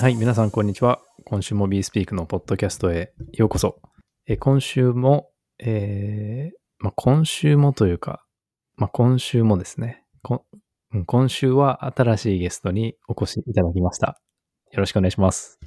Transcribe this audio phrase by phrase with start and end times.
[0.00, 1.00] はい、皆さん、こんにちは。
[1.24, 3.80] 今週も b スピークのポッドキャストへようこそ。
[4.28, 8.24] え今週も、えーまあ、今週もというか、
[8.76, 10.46] まあ、今週もですねこ
[10.94, 14.20] ん、今週は新しいゲストにお越しいただきました。
[14.70, 15.58] よろしくお願いします。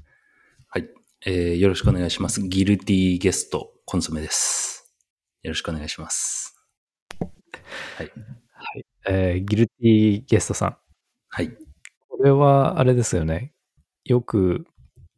[0.69, 0.87] はい、
[1.25, 2.41] えーよろしくお願いします。
[2.41, 4.95] ギルティゲスト、コンソメです。
[5.43, 6.55] よろしくお願いします。
[7.97, 8.11] はい。
[8.53, 8.85] はい。
[9.09, 10.77] えーギルティゲストさん。
[11.27, 11.49] はい。
[12.07, 13.51] これは、あれですよね。
[14.05, 14.65] よく、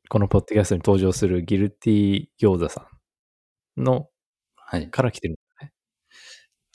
[0.09, 2.87] このポッドキャストに登場するギルティ餃子さ
[3.77, 4.07] んの、
[4.55, 4.89] はい。
[4.89, 5.73] から来てるんですね。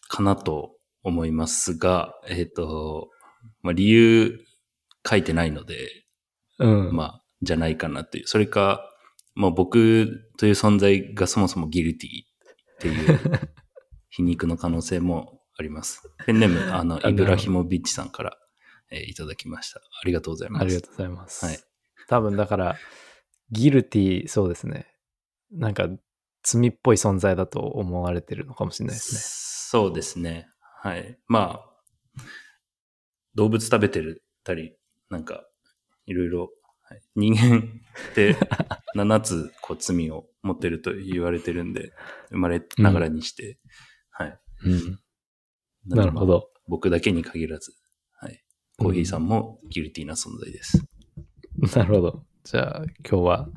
[0.08, 3.10] かなと思いますが、えっ、と、
[3.62, 4.40] まあ、理由
[5.08, 6.06] 書いてないので、
[6.58, 6.94] うん。
[6.94, 8.26] まあ、じゃないかなという。
[8.26, 8.84] それか、
[9.34, 13.20] まあ、僕という存在がそもそもギルティっていう
[14.10, 16.10] 皮肉の可能性もあります。
[16.26, 18.38] ペンネーム、あの、あイブラヒモビッチさんから、
[18.90, 19.80] えーいただきました。
[19.80, 20.62] ありがとうございます。
[20.62, 21.44] ありがとうございます。
[21.44, 21.58] はい。
[22.08, 22.76] 多分だから、
[23.50, 24.86] ギルティ、そうですね。
[25.52, 25.88] なんか、
[26.42, 29.20] 罪っぽい存在だと思われてるのかもしれないですね。
[29.22, 30.48] そうですね。
[30.80, 31.18] はい。
[31.26, 32.22] まあ、
[33.34, 34.74] 動物食べてるたり、
[35.10, 35.46] なんか、
[36.06, 36.50] いろいろ、
[36.82, 38.34] はい人間って
[38.96, 41.92] 7つこう罪を持ってると言われてるんで、
[42.30, 43.58] 生まれながらにして、
[44.08, 44.40] はい。
[44.64, 45.00] うん。
[45.86, 46.50] でなるほど。
[46.66, 47.74] 僕だけに限らず、
[48.12, 48.42] はい。
[48.78, 50.87] コーヒーさんもギルティな存在です。
[51.76, 52.24] なるほど。
[52.44, 53.48] じゃあ、今日は、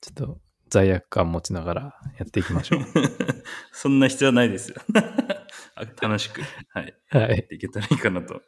[0.00, 1.82] ちょっと罪悪感持ちながら
[2.18, 2.80] やっていきましょう。
[3.72, 4.76] そんな必要はないですよ。
[5.74, 6.94] あ 楽しく、はい。
[7.10, 7.30] はい。
[7.30, 8.40] やっていけたらいいかなと。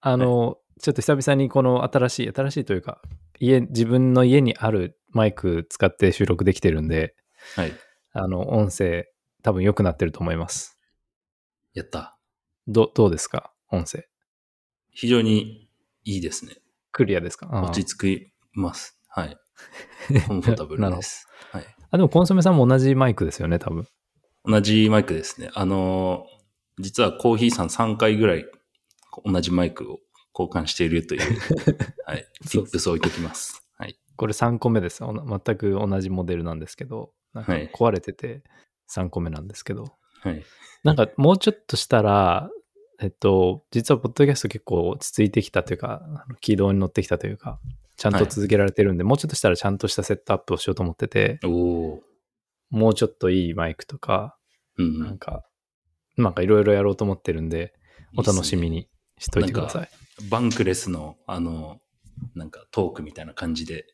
[0.00, 3.00] あの、ちょっと久々にこの新しい、新しいというか、
[3.38, 7.14] 家、自分の家にあるマイク使って収録できてるんで、
[7.56, 7.72] はい。
[8.12, 9.06] あの、音声
[9.42, 10.78] 多分良くなってると思います。
[11.74, 12.18] やった。
[12.66, 13.52] ど、どうですか？
[13.70, 14.04] 音声。
[14.90, 15.68] 非常に
[16.04, 16.54] いいですね。
[16.94, 17.48] クリアですか？
[17.52, 18.98] 落ち着きます。
[19.08, 19.36] はい。
[20.26, 21.26] コンフォータブルです。
[21.50, 21.64] はい。
[21.90, 23.86] あ、でもコンソメさんも同じマイクですよね、多分。
[24.44, 25.50] 同じマイクですね。
[25.54, 26.34] あのー
[26.80, 28.44] 実はコーヒーさん3回ぐらい
[29.24, 30.00] 同じマイクを
[30.36, 31.20] 交換しているという、
[32.04, 32.26] はい。
[32.44, 33.64] そう tips を置いておきます。
[33.78, 33.96] はい。
[34.16, 35.04] これ3個目です。
[35.04, 38.42] 全く同じモデルなんですけど、なんかはい壊れてて
[38.90, 39.84] 3個目なんですけど、
[40.20, 40.44] はい。
[40.82, 42.50] なんかもうちょっとしたら、
[43.00, 47.58] えっと、実はポッドキャスト結構落ち着いてきたというか、軌道に乗ってきたというか、
[47.96, 51.38] ちゃんと続けられてるんで、もうちょっとしたらちゃんとしたセットアップをしようと思ってて。
[52.70, 54.36] もうちょっといいマイクとか、
[54.78, 55.00] うん。
[55.00, 55.44] なんか、
[56.16, 57.72] なんかいろいろやろうと思ってるんで、
[58.16, 58.88] お楽しみに
[59.18, 59.90] しといてください。
[60.28, 61.80] バンクレスの、あの、
[62.34, 63.86] なんかトークみたいな感じで、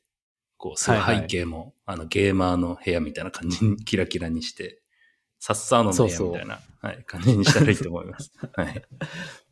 [0.57, 4.80] こう、すごいはいはい背景も、あの、ゲーマーの部屋みたいな感じにキラキラにして、
[5.41, 8.33] サッサーノの部屋みたいなはい、感じにしたらいいと思います。
[8.55, 8.83] はい。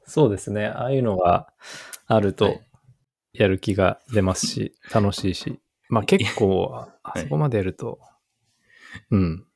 [0.07, 0.67] そうですね。
[0.67, 1.53] ああいうのが
[2.07, 2.61] あるはとい、
[3.35, 5.61] やる気が出ますし、楽しいし。
[5.91, 8.01] まあ結構、 あそこまでやると、
[9.11, 9.47] うん、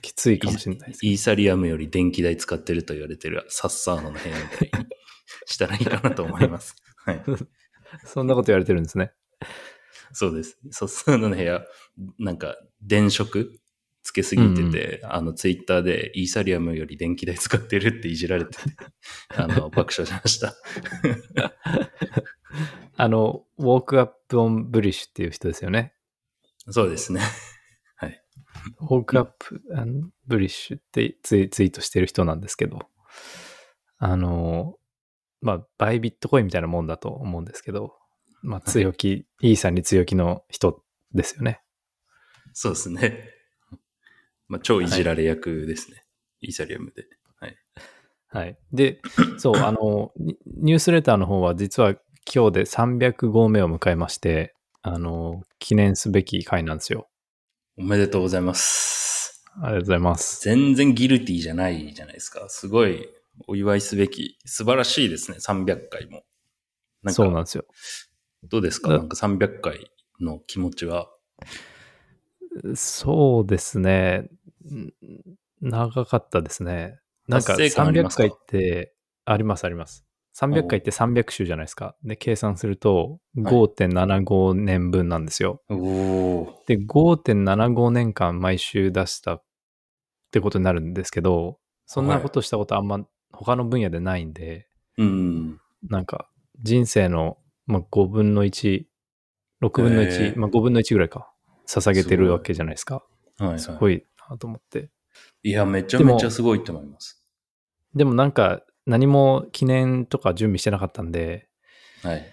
[0.00, 4.88] きついかもしれないですけイーサリアムより電気代使ってると言われてるサッサーノの部屋みたいに
[5.46, 6.74] したらいいかなと思います。
[7.06, 7.22] はい。
[7.24, 7.36] ど。
[8.04, 9.12] そんなこと言われてるんですね。
[10.12, 10.58] そうです。
[10.72, 11.64] サッサーノの部屋、
[12.18, 13.46] なんか電飾
[14.02, 18.58] つけすぎてて、あのツイッターでイーサリアムより電気代使ってるっていじられてて、
[19.36, 20.54] あの、爆笑しました。
[22.96, 25.94] あの、ウォークアップオンブリッシュっていう人ですよね。
[26.68, 27.20] そうですね。
[27.96, 28.22] はい。
[28.80, 29.62] ウォークアップ
[30.26, 32.80] ブリッシュってツイツイートしてる人なんですけど、
[33.98, 34.78] あの、
[35.40, 37.94] まあ、バイビットコインみたいなもんだと思うんですけど、
[38.42, 40.82] まあ、強気、イーサに強気の人
[41.14, 41.62] ですよね。
[42.52, 43.31] そうですね。
[44.52, 46.04] まあ、超いじられ役ですね。
[46.42, 47.06] イーサリアムで。
[47.40, 47.56] はい。
[48.28, 48.58] はい。
[48.70, 49.00] で、
[49.38, 51.94] そう、あの、ニニュースレターの方は実は
[52.30, 57.08] 今日で300号目を迎えまして、あの、記念すべき回なんですよ。
[57.78, 59.42] おめでとうございます。
[59.56, 60.42] ありがとうございます。
[60.44, 62.46] 全然ギルティじゃないじゃないですか。
[62.50, 63.08] すごい
[63.48, 64.36] お祝いすべき。
[64.44, 65.38] 素晴らしいですね。
[65.38, 66.24] 300回も。
[67.08, 67.64] そうなんですよ。
[68.44, 68.90] どうですか？
[68.90, 69.90] だなんか300回
[70.20, 71.08] の気持ちは？
[72.74, 74.28] そうですね。
[74.68, 74.92] ん
[75.60, 76.98] 長かったですね。
[77.28, 78.22] なんか達成感ありま300すか？
[78.22, 78.94] 回って、
[79.24, 80.04] ありますあります。
[80.34, 81.94] 300回って300週じゃないですか。
[82.02, 85.62] で、計算するとはい5.75年分なんですよ。
[85.68, 86.62] おお。
[86.66, 89.44] で、5.75年間毎週出したっ
[90.30, 95.60] てことになるんですけど、そんなことしたことあんま他の分野でないんで、うん。
[95.88, 96.28] なんか
[96.62, 97.36] 人生の、
[97.66, 98.84] まあ、5分の1、
[99.62, 101.30] 6分の1、へーまあ、5分の1ぐらいか、
[101.66, 103.04] 捧げてるわけじゃないですか。
[103.38, 103.58] はい、はい。
[103.60, 104.90] すごいなと思って。
[105.42, 107.24] いや、めちゃめちゃすごいと思います。
[107.94, 111.48] でもなんか何も記念とか準備してなかったんで、
[112.02, 112.24] はい。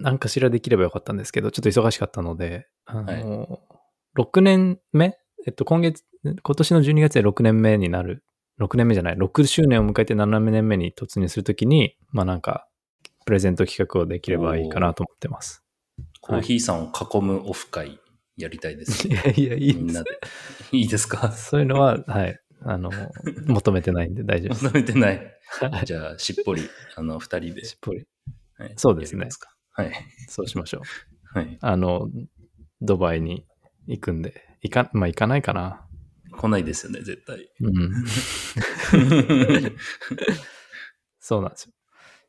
[0.00, 3.60] なんかしらできればよかったんですけど、ちょっと忙しかったので、あの、
[4.18, 5.16] 6年目？
[5.46, 8.24] えっと、今月、今年の12月で6年目になる、
[8.60, 12.66] 6年目じゃない、6周年を迎えて7年目に突入するときに、まあなんか、
[13.24, 15.64] プレゼント企画をできればいいかなと思ってます。
[16.20, 18.00] コーヒーさんを囲むオフ会
[18.36, 19.12] やりたいです い。
[19.12, 20.10] やいや、いいみんなで
[20.64, 20.70] す。
[20.72, 20.78] で。
[20.78, 21.32] いいですか？
[21.32, 22.90] そういうのは、はい、あの、
[23.46, 24.64] 求めてないんで大丈夫です。
[24.64, 25.32] 求めてない。
[25.84, 26.62] じゃあ、しっぽり、
[26.96, 27.64] あの、二人で。
[27.64, 28.06] しっぽり。
[28.58, 29.28] はいそうですね
[29.72, 29.92] はい。
[30.28, 30.78] そうしましょ
[31.34, 31.38] う。
[31.38, 31.58] はい。
[31.60, 32.08] あの、
[32.80, 33.44] ドバイに
[33.86, 35.86] 行くんで、行か、まあ行かないかな。
[36.32, 37.50] 来ないですよね、絶対。
[37.60, 38.04] うん。
[41.20, 41.72] そうなんですよ。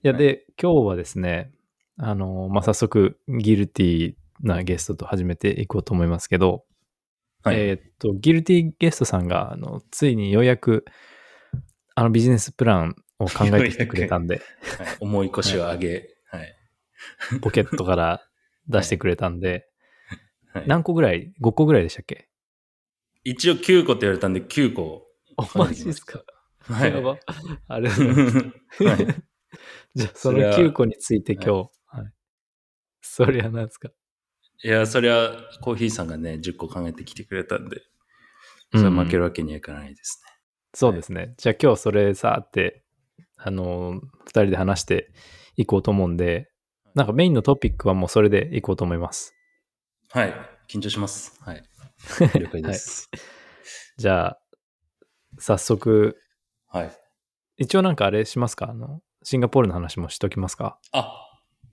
[0.03, 1.51] いや、はいで、今日はですね、
[1.97, 6.65] あの、まあ、早速、ギルティなゲストと始めていこうと思いますけど、
[7.43, 7.59] はい。
[7.59, 10.85] えーっと、ギルティゲストさんが、あの、ついにようやく、
[11.95, 14.41] あのビジネスプランを考えてきてくれたんで、
[14.77, 16.55] はい重い腰を上げ、はい。
[17.41, 18.27] ポケットから
[18.67, 19.67] 出してくれたんで、
[20.53, 22.29] はい何個ぐらい ?5 個ぐらいでしたっけ？
[23.23, 25.07] 一応9個って言われたんで9個。
[25.37, 26.23] お、マジですか？
[26.61, 26.91] はい。
[26.93, 27.17] やば。
[27.67, 28.37] ありがとうございます。
[28.83, 29.15] は い
[29.95, 31.49] じゃあ、そのそれは9個について今日、
[31.87, 32.13] はい。
[33.01, 33.89] それは何ですか？
[34.63, 35.31] いや、そりゃ、
[35.61, 37.81] コーヒーさんがね、10個考えてきてくれたんで、
[38.71, 40.21] それは負けるわけにはいかないです
[40.73, 41.33] そうですね。
[41.37, 42.83] じゃあ今日それさーって、
[43.37, 45.11] あのー、二人で話して
[45.55, 46.51] いこうと思うんで、
[46.95, 49.33] なんかメインのトピックはもうそれでいこうと思います。
[50.15, 50.21] ね。
[50.21, 50.33] はい。
[50.67, 51.39] 緊張します。
[51.41, 51.63] はい。
[52.39, 53.09] 了解です。
[53.97, 54.39] じゃあ、
[55.39, 56.17] 早速、
[56.67, 56.91] はい。
[57.57, 58.69] 一応なんかあれしますか？
[58.69, 60.79] あの、シンガポールの話もしときますか？
[60.91, 61.26] あ、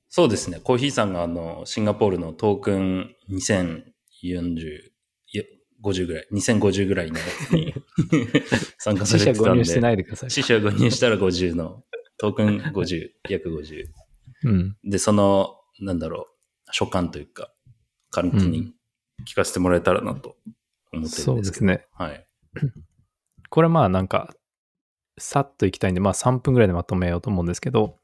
[0.08, 0.60] そうですね。
[0.62, 3.82] コーヒーさんがあの、シンガポールのトークン2040、
[4.22, 5.42] いや、
[5.82, 7.74] 50ぐらい、2050ぐらいのやつに
[8.78, 9.54] 参加さ死れてたんで。
[9.54, 10.30] 者誤入してないでください。
[10.30, 11.84] 死者誤入したら50の、
[12.18, 13.86] トークン 50、約50。
[14.44, 14.76] うん。
[14.84, 16.28] で、その、なんだろ
[16.66, 17.52] う、所感というか、
[18.10, 18.72] 簡単に
[19.26, 20.36] 聞かせてもらえたらなと
[20.92, 21.34] 思ってるそんでけど。
[21.34, 21.86] うですすね。
[21.92, 22.26] はい。
[23.50, 24.34] これまあなんか、
[25.18, 27.98] さっといきたいんで、まあ3分ぐらいでまとめようと思うんですけど、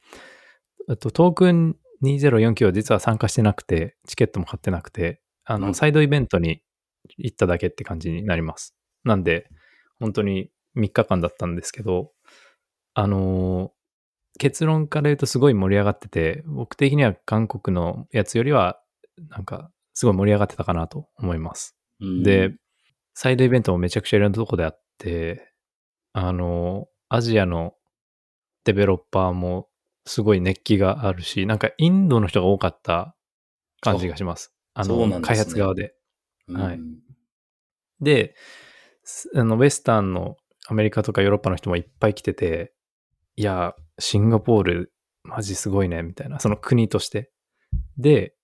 [0.99, 6.63] と、トークン2049は実は参加してなくて、チケットも買ってなくて、あの、うんサイドイベントに
[7.19, 8.75] 行っただけって感じになります。
[9.05, 9.49] なんで、
[9.99, 12.13] 本当に3日間だったんですけど、
[12.95, 13.71] あのー
[14.39, 18.81] 結論から言うとすごい盛り上がってて、僕的には韓国のやつよりは、
[19.29, 21.77] なんか、すごい盛り上がってたかなと思います。
[22.01, 22.55] うんで、
[23.13, 25.53] サイドイベントもめちゃくちゃいろんなとこであって、
[26.13, 27.75] あの、アジアの
[28.65, 29.69] デベロッパーも
[30.05, 33.15] すごい熱気があるし、なんかインドの人が多かった
[33.81, 34.53] 感じがします。
[34.75, 35.95] あの、ね開発側で。
[36.49, 36.99] はいうん
[38.01, 38.35] で、
[39.05, 40.37] すあの、ウェスタンの
[40.67, 42.73] アメリカとかヨーロッパの人もいっぱい来てて、
[43.37, 44.93] いや、シンガポール、
[45.23, 47.31] マジすごいね、みたいな、その国として。
[47.99, 48.35] で、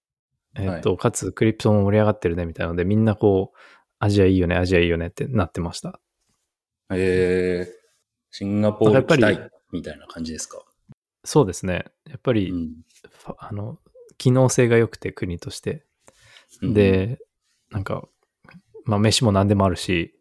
[0.56, 3.58] えっと、かつクリプトも盛り上がってるね、みたいなので、みんなこう、
[3.98, 6.00] アジアいいよね、アジアいいよねってなってました。
[6.90, 7.72] えー、
[8.30, 10.62] シンガポールやっぱり来たいみたいな感じですか？
[11.26, 11.84] そうですね。
[12.08, 12.74] やっぱり、うん
[13.38, 13.78] あの、
[14.16, 15.84] 機能性が良くて、国として。
[16.62, 17.18] で、
[17.70, 18.08] なんか、
[18.84, 20.14] まあ、飯も何でもあるし、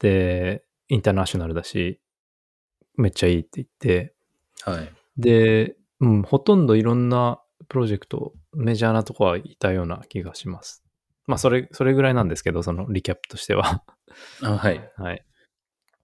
[0.00, 2.00] で、インターナショナルだし、
[2.96, 4.14] めっちゃいいって言って、
[4.62, 4.92] はい。
[5.16, 10.84] で、うん、ほとんどいろんなプロジェクト、メジャーなとこはいたような気がします。
[11.26, 13.84] まあ、それ、それぐらいなんですけど、そのリキャップとしては。
[14.42, 14.90] あはい。
[14.96, 15.24] はい。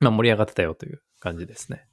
[0.01, 1.89] まあ、盛り上がってたよという感じですね。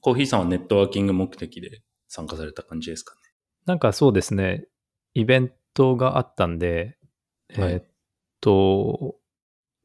[0.00, 1.82] コーヒーさんはネットワーキング目的で？
[2.16, 3.20] 参加された感じですかね。
[3.66, 4.66] なんかそうですね、
[5.12, 6.96] イベントがあったんで、
[7.54, 7.84] はいえーっ
[8.40, 9.16] と、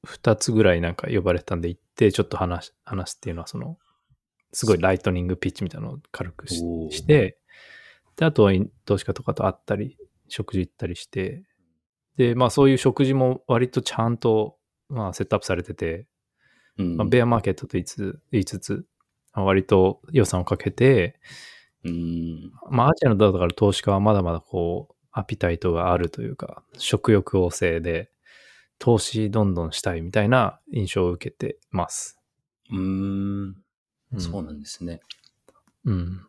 [0.05, 3.77] 二つぐらいなんか呼ばれたんで行って、ちょっと話し、話すっていうのは、その、
[4.53, 7.37] すごいライトニングピッチみたいなのを軽くして、
[8.15, 8.53] で、あとは
[8.85, 9.97] 投資家とかと会ったり、
[10.29, 11.43] 食事行ったりして、
[12.15, 14.57] で、まあそういう食事も割とちゃんと、
[14.89, 16.07] まあセットアップされてて、
[16.77, 16.97] うん。
[16.97, 18.85] まあ、ベアマーケットと言いつつ、
[19.33, 21.19] 割と予算をかけて、
[21.83, 22.51] うん。
[22.69, 28.11] まあ、アジアのだから投資家はまだまだこう、アピタイトがあるというか、食欲旺盛で、
[28.79, 32.19] 投資どんどんしたいみたいな印象を受けてます。
[32.71, 33.55] うーん。
[34.13, 34.99] うんそうなんですね。
[35.85, 36.25] うん。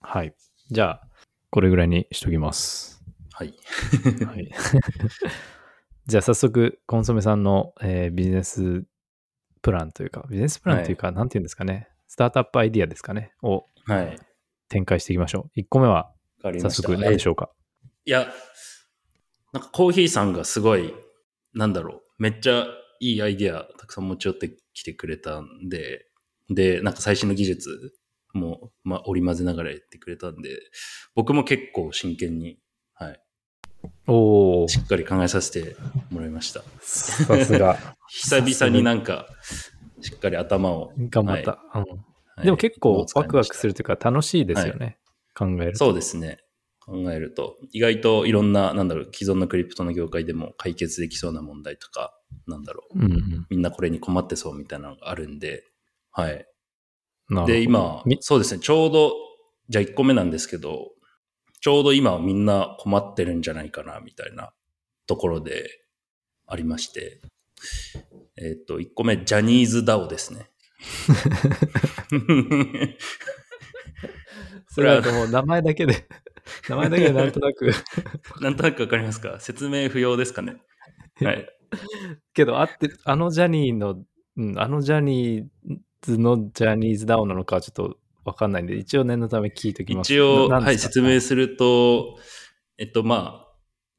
[0.00, 0.34] はい。
[0.70, 1.08] じゃあ、
[1.50, 3.02] これぐらいにしときます。
[3.32, 3.54] はい。
[4.26, 4.50] はい。
[6.06, 8.84] じゃあ早速、コンソメさんの、えービジネス
[9.62, 14.18] プランというか、ビジネスプランというか、なんていうんですかね、スタートアップアイディアですかね、をはい。
[14.68, 15.60] 展開していきましょう。
[15.60, 16.70] 1個目は、早。
[16.70, 17.50] 速何でしょうか？
[18.04, 18.32] いや、
[19.52, 20.94] なんかコーヒーさんがすごい、
[21.54, 22.66] なんだろう、めっちゃ
[23.00, 26.06] いいアイディアたくさん持ち寄ってきてくれたんで、
[26.50, 27.92] で、なんか最新の技術
[28.34, 30.50] も、まあ、織り交ぜながらやってくれたんで、
[31.14, 32.58] 僕も結構真剣に、
[32.94, 33.20] はい、
[34.06, 34.68] おお。
[34.68, 35.76] しっかり考えさせて
[36.10, 36.62] もらいました。
[36.80, 37.78] さすが。
[38.08, 39.26] 久々になんか、
[40.00, 40.92] しっかり頭を。
[40.98, 41.62] 頑張った。
[41.74, 44.98] うんはいでも結構ワクワクするというか楽しいですよね。
[45.34, 45.78] 考えると。
[45.78, 46.38] そうですね。
[46.80, 52.14] 考えると、意外といろんな、なんだろう、既存のクリプトの業界でも解決できそうな問題とか、
[52.46, 53.46] なんだろう、うんうん。
[53.48, 55.64] みんなこれに困ってそうみたいなのがあるんで、
[56.10, 56.46] はい。
[57.46, 59.14] で、今み、そうですね、ちょうど、
[59.70, 60.90] じゃあ1個目なんですけど、
[61.60, 64.52] ちょうど今みんな困ってるんじゃないかな、みたいな
[65.06, 65.66] ところで
[66.46, 67.22] ありまして、
[68.36, 70.50] えっ、と、1個目、ジャニーズ DAO ですね。
[74.68, 76.06] それはもう名前だけで、
[76.68, 77.72] 名前だけでなんとなく、
[78.40, 79.38] なんとなくわかりますか？
[79.40, 80.56] 説明不要ですかね？
[81.20, 81.48] はい。
[82.32, 84.04] けどあって、あのジャニーの、
[84.36, 85.44] うん、あのジャニー
[86.02, 90.12] ズのジャニーズダウンなのかはちょっとわかんないんで、一応念のため聞いときます。
[90.12, 92.18] 一応、はい、説明すると、
[92.78, 93.48] えっと、まあ、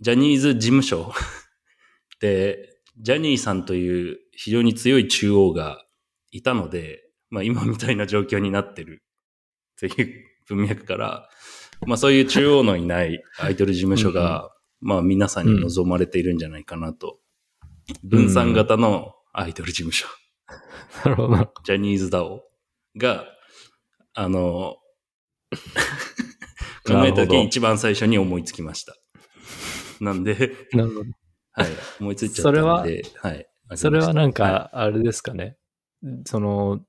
[0.01, 1.13] ジャニーズ事務所
[2.19, 5.84] で、ジャニーさんという非常に強い中央が
[6.37, 9.03] いたので、まあ今みたいな状況になってる
[9.79, 11.29] という文脈から、
[11.85, 14.51] まあそういう中央のいないアイドル事務所が、
[14.81, 17.19] まあ皆さんに望まれているんじゃないかなと。
[18.03, 20.07] 分散型のアイドル事務所。
[21.03, 21.53] なるほど。
[21.63, 22.41] ジャニーズ DAO
[22.97, 23.25] が、
[24.13, 24.77] あの、
[26.85, 28.95] 考えた時に一番最初に思いつきました。
[29.99, 31.05] なんで、なるほど。
[31.51, 31.67] はい、
[32.01, 33.47] 思いついちゃったんで、はい。
[33.75, 35.57] それはなんはか、あれですかね。
[36.25, 36.81] その、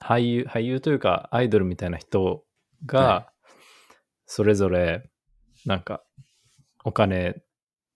[0.00, 2.40] 俳優、俳優というか、アイドルみたいな人は
[2.84, 3.32] が、
[4.26, 5.08] それぞれ、
[5.64, 6.02] なんか、
[6.84, 7.42] お金、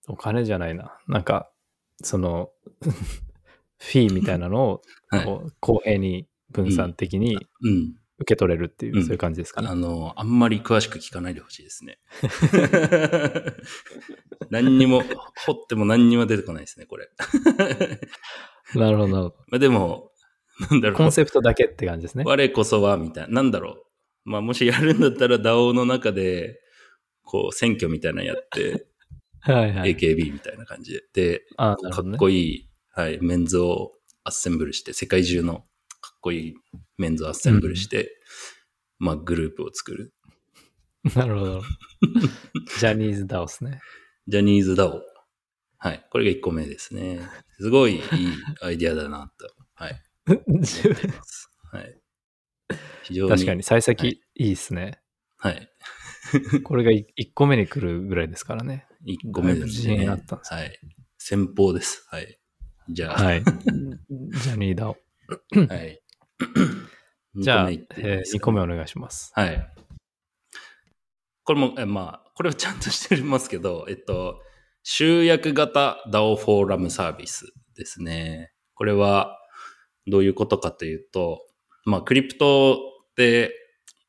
[0.07, 0.97] お金じゃないな。
[1.07, 1.51] なんか、
[2.03, 2.49] その、
[3.77, 4.81] フィーみたいなのを、
[5.59, 7.95] 公平に分散的にうん。
[8.21, 9.67] 受け取れるっていう、うんそういう感じですかね。
[9.67, 11.97] あの、あんまり詳しく聞かないでほしいですね。
[14.51, 15.01] 何にも、
[15.45, 17.09] 掘っても何にも出てこないですね、これ。
[18.75, 20.10] なるほど、なるほまあでも、
[20.69, 20.97] なんだろど。
[20.97, 21.11] コンう。
[21.11, 22.23] セプトだけって感じですね。
[22.25, 23.41] 我こそは、みたいな。
[23.41, 23.83] なんだろう。
[24.23, 26.59] まあもしやるんだったら DAO の中で、
[27.23, 28.87] こう、選挙みたいなのやって、
[29.41, 29.95] はいはい。
[29.95, 31.03] AKB みたいな感じで。
[31.13, 32.17] で、あねかっ。
[32.17, 35.65] こいい、はい、メンズをアッセンブルして、世界中の
[35.99, 36.55] かっこいい
[36.97, 38.11] メンズをアッセンブルして、
[38.99, 40.13] まあグループを作る。
[41.15, 41.61] なるほど。
[42.79, 43.81] ジャニーズダオスね。
[44.27, 45.01] ジャニーズ DAO。
[45.77, 46.05] はい。
[46.11, 47.27] これが1個目ですね。
[47.57, 48.01] すごいいい
[48.61, 49.51] アイディアだなと。
[49.73, 49.99] はい。
[50.27, 52.01] はい。
[53.03, 53.31] 非常に。
[53.31, 55.01] 確かに、幸は先いいいですね。
[55.37, 55.69] はい。
[56.63, 58.85] これが1個目に来るぐらいですからね。
[59.05, 60.07] 1個目ですね。
[60.07, 60.79] あったんですはい。
[61.17, 62.05] 先方です。
[62.09, 62.39] はい。
[62.89, 63.43] じゃあ、はい。
[63.43, 64.97] ジャニーダオ。
[65.67, 66.01] はい。
[67.35, 69.31] じゃあ、えですか2個目お願いします。
[69.35, 69.73] はい。
[71.43, 74.41] これも、えまあ、これはちゃんとしてますけど、えっと、
[74.83, 78.51] 集約型 DAO フォーラムサービスですね。
[78.73, 79.37] これは
[80.07, 81.45] どういうことかというと、
[81.85, 82.79] まあ、クリプト
[83.15, 83.51] で、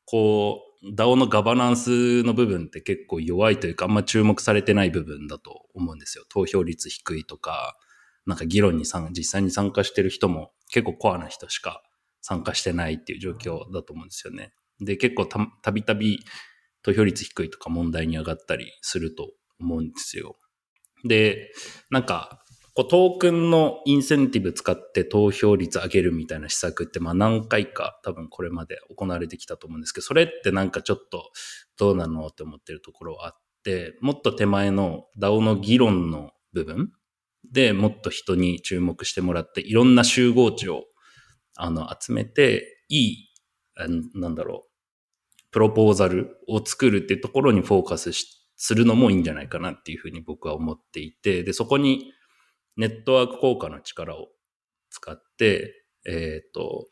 [0.05, 6.25] こう、DAO のガバナンスの部分って結構弱いというか、あんま注目されてない部分だと思うんですよ。
[6.29, 7.77] 投票率低いとか、
[8.25, 11.83] なんか議論に実際に参加してる人も結構コアな人しか
[12.21, 14.53] 参加してないっていう状況だと思うんですよね。
[14.81, 16.19] で、結構たたびたび
[16.81, 20.37] 投票率低いとか問題に上がったりすると思うんですよ。
[21.05, 21.51] で、
[21.89, 22.42] なんか、
[22.75, 31.31] こうトークンのインセンティブ使って投票率上げるみたいな施策って、まあ何回か多分これまで行われてきたと思うんですけど、それってなんかちょっと
[31.77, 36.91] どうなのって思ってるところはあって、もっと手前の DAO の議論の部分
[37.51, 40.85] でもっと人に注目してもらって、いろんな集合値を
[41.55, 43.29] あの集めて、いい、
[44.15, 44.69] なんだろう、
[45.51, 48.11] プロポーザルを作るっていうところにフォーカス
[48.55, 52.11] するのもいいんじゃないかなっていうふうに僕は思っていて、で、そこに
[52.77, 54.29] ネットワーク効果の力を
[54.89, 56.87] 使って、えっ、と、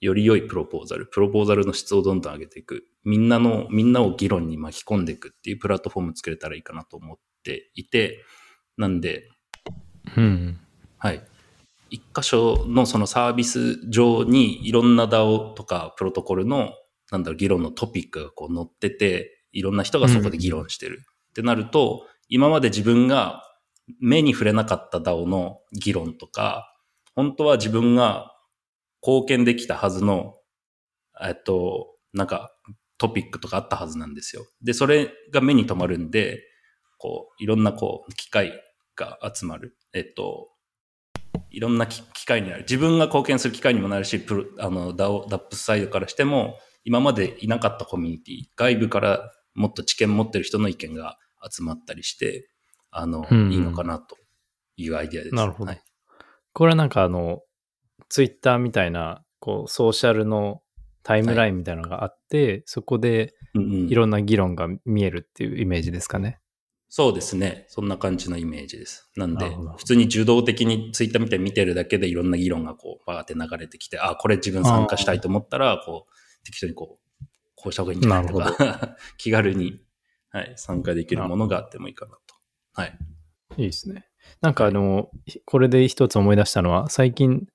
[0.00, 8.24] より良いプロポーザル、プロポーザルの質をどんどん上げていく、みんなの、みんなを議論に巻き込んでいくっていうプラットフォーム作れたらいいかなと思っていて、
[8.76, 9.28] なんで、
[10.16, 10.60] うん。
[10.98, 11.22] はい。
[11.90, 16.72] 一箇所のそのサービス上にいろんな DAO とかプロトコルの、
[17.10, 21.02] なんだろう、議論のトピックがこう載ってて、いろんな人がそこで議論してる。
[21.30, 23.42] ってなると、今まで自分が
[24.00, 26.72] 目に触れなかった DAO の議論とか、
[27.14, 28.32] 本当は自分が
[29.06, 30.34] 貢献できたはずの、
[31.22, 32.50] えっと、なんか
[32.98, 34.46] トピックとかあったはずなんですよ。
[34.62, 36.42] で、それが目に留まるんで、
[36.98, 38.52] こう、いろんなこう、機会
[38.96, 39.76] が集まる。
[39.92, 40.48] えっと、
[41.50, 42.62] いろんな機会になる。
[42.62, 52.48] 自分が貢献する機会にもなるし、プロあの、 DAO、dApp サイドからしても、今までいなかったコミュニティ、外部からもっと知見持ってる人の意見が集まったりして、
[52.90, 54.16] あの、うんいいのかなと
[54.76, 55.34] いうアイディアです。
[55.34, 55.82] なるほどはい。
[56.52, 57.42] これはなんかあの、
[58.08, 60.62] ツイッターみたいな、こう、ソーシャルの
[61.02, 66.40] タイムラインみたいなのがあって、そこでうんうんいろんな議論が見えるっていうイメージですかね？
[66.88, 67.66] そうですね。
[67.68, 69.10] そんな感じのイメージです。
[69.16, 77.24] なんで普通に受動的にツイッターみたいに見てるだけでいろんな議論がこう、バーって流れてきて、あ、これ自分参加したいと思ったら、こう、適当にこう、
[77.54, 79.80] こうした方がいいんじゃないとなか、 気軽に、
[80.30, 82.25] はい、参加できるものがあってもいいかなと。
[82.76, 82.98] はい。
[83.56, 84.06] いいですね。
[84.40, 85.10] なんかあの、
[85.46, 87.46] これで一つ思い出したのは、最近、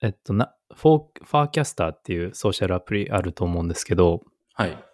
[0.00, 4.22] えっとな、フォー、 Farcaster っていうソーシャルアプリあると思うんですけど、
[4.54, 4.84] はい。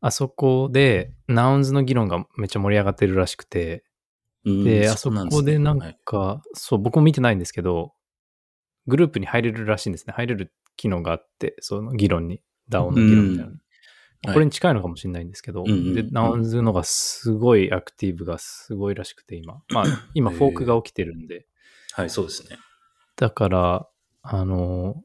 [0.00, 3.84] あそこで、 Nouns の議論がめっちゃ盛り上がってるらしくて、
[4.44, 7.94] うんで、あそこでなんはいか、そう、僕も見てないんですけど、
[8.86, 10.14] グループに入れるらしいんですね。
[10.16, 13.52] 入れる機能があって、その議論に、DAO の議論みたいな
[14.24, 19.62] これに近いのかもしれないんですけど、うんうんで、 Nouns のがすごいアクティブがすごいらしくて、今。
[19.70, 19.84] まあ、
[20.14, 21.46] 今、フォークが起きてるんで、
[21.92, 22.58] はい、そうですね。
[23.16, 23.88] だから、
[24.22, 25.04] あの、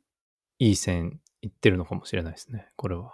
[0.57, 3.11] いい線いってるのかもしれないですね、これは。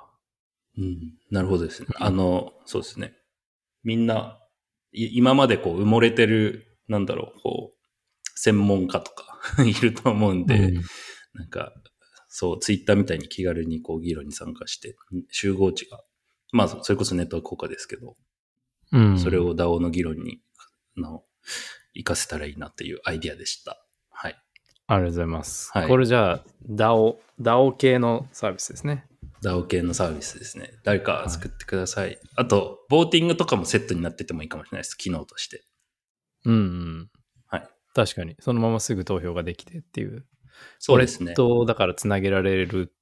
[0.78, 1.88] うん、なるほどですね。
[1.96, 3.14] あの、そうですね。
[3.84, 4.40] みんな、
[4.94, 10.82] い今までこう埋もれてる、なんだろう、こう、専門家とか いると思うんで、うん
[11.34, 11.74] なんか、
[12.30, 14.96] そう、ツイッターみたいに気軽にこう議論に参加して、
[15.32, 16.00] 集合値が、
[16.52, 18.16] まあ、それこそネットワーク効果ですけど、
[18.92, 20.40] うんそれを DAO の議論に、
[20.98, 21.24] あの、
[21.94, 23.84] 活かせたらいいなっていうアイディアでした。
[24.10, 24.36] はい。
[24.88, 25.72] ありがとうございます。
[25.74, 29.06] はいこれじゃあ、DAO、DAO 系のサービスですね。
[29.44, 30.72] DAO 系のサービスですね。
[30.84, 32.20] 誰か作ってください。
[32.36, 34.96] あと、ボーティングとかもセットになっててもいいかもしれないです。
[34.96, 35.64] 機能として。
[36.46, 37.10] うんうん。
[37.48, 37.70] はい。
[37.94, 38.36] 確かに。
[38.40, 40.26] そのまますぐ投票ができてっていう。
[40.80, 41.34] そうですね。
[41.34, 42.94] と、だからつなげられる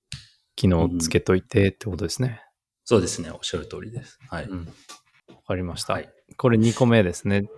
[0.56, 2.42] 機能をつけといてってことですね。
[2.84, 3.32] そうですね。
[3.32, 4.18] おっしゃる通りです。
[4.30, 4.46] はい。
[4.46, 4.66] うん。
[4.66, 5.94] わかりました。
[5.94, 6.10] はい。
[6.38, 7.50] これ2個目ですね。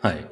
[0.00, 0.28] はい。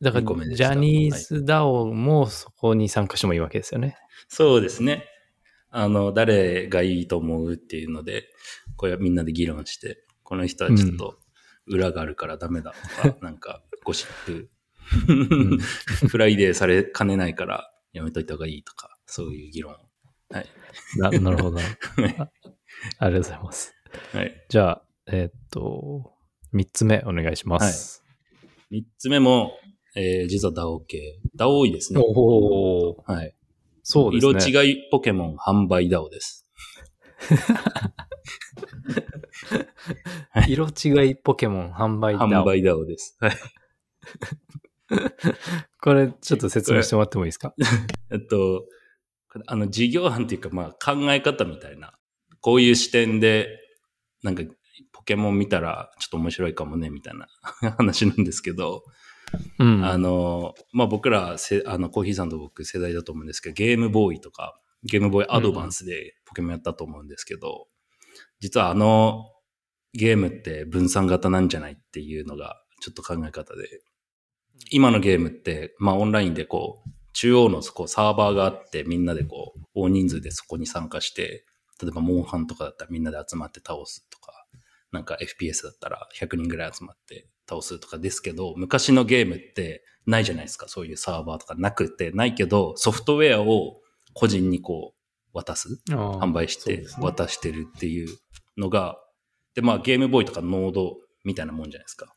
[0.00, 3.96] だから、ジャニーズ DAO もそこに参加してもいいわけですよね。
[4.28, 5.04] そうですね。
[5.70, 8.28] あの、誰がいいと思うっていうので、
[8.76, 11.18] これはみんなで議論して、この人はちょっと
[11.66, 14.50] 裏があるからダメだとか、なんかゴシップ、
[16.08, 19.76] フライデーされかねないからやめといた方がいいとか、そういう議論を。
[20.30, 20.46] はい。
[20.96, 21.58] な なるほど。
[21.58, 21.62] あ
[22.98, 23.74] ありがとうございます。
[24.12, 24.46] はい。
[24.48, 26.12] じゃあ、えーっと、
[26.54, 28.04] 3つ目お願いします。
[28.70, 29.58] 三つ目も、
[29.96, 31.18] えー、実は DAO 系。
[31.36, 32.00] DAO 多いですね。
[32.00, 33.34] おお、はい。
[33.82, 34.32] そうですね。
[34.38, 36.46] 色違いポケモン販売 DAO です。
[40.48, 43.16] 色違いポケモン販売 DAO 販売 DAO です。
[43.20, 43.32] はい。
[45.80, 47.54] これちょっと説明してもらってもいいですか？
[48.10, 48.66] えっと、
[49.46, 51.92] あの、事業案っていうか、まあ、考え方みたいな、
[52.40, 53.48] こういう視点で、
[54.22, 54.42] なんか、
[54.92, 57.28] ポケモン見たら、ちょっと面白いかもね、みたいな
[57.78, 58.82] 話なんですけど、
[59.60, 59.84] うん。
[59.84, 67.68] あの、まあ、僕らせ、あの、コーヒーさんと僕世代だと思うんですけど、ゲームボーイとか、ゲームボーイアドバンスでポケモンやったと思うんですけど、
[68.40, 69.26] 実はあの
[69.92, 73.68] ゲームって分散型なんじゃないっていうのが、ちょっと考え方で、
[74.70, 81.44] 今のゲームって、まあ、オンラインでこう、中央のこうサーバーがあって、みんなでこう、大人数でそこに参加して、
[81.82, 84.46] 例えば、モンハンとかだったらみんなで集まって倒すとか、
[84.92, 90.68] なんか FPS だったら100人ぐらい集まって倒すとかですけど、昔のゲームってないじゃないですか。
[90.68, 93.80] そういうサーバーとかなくて、ないけど、ソフトウェアを
[94.14, 95.00] 個人にこう、
[95.32, 98.08] 渡す販販売して渡してるっていう
[98.56, 98.98] のが、
[99.54, 102.14] で、まあゲームボーイとかノードみたいなもんじゃないですか。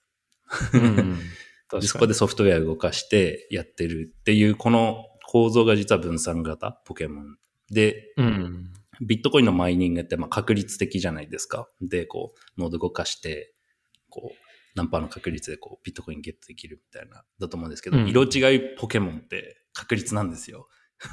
[0.74, 1.20] うんうん
[1.80, 7.38] でそこでソフトウェア動かしてやってるっていう、この構造が実は分散型ポケモン。
[7.72, 8.74] で、うん。
[9.02, 11.68] ビットコインのマイニングってまあ確率的じゃないですか。
[11.82, 13.54] で、こう、ノード動かして、
[14.10, 14.36] こう、
[14.76, 20.68] 何パーの確率でこう、ビットコインゲットできるみたいな、だと思うんですけど、うん色違いポケモンって確率なんですよ。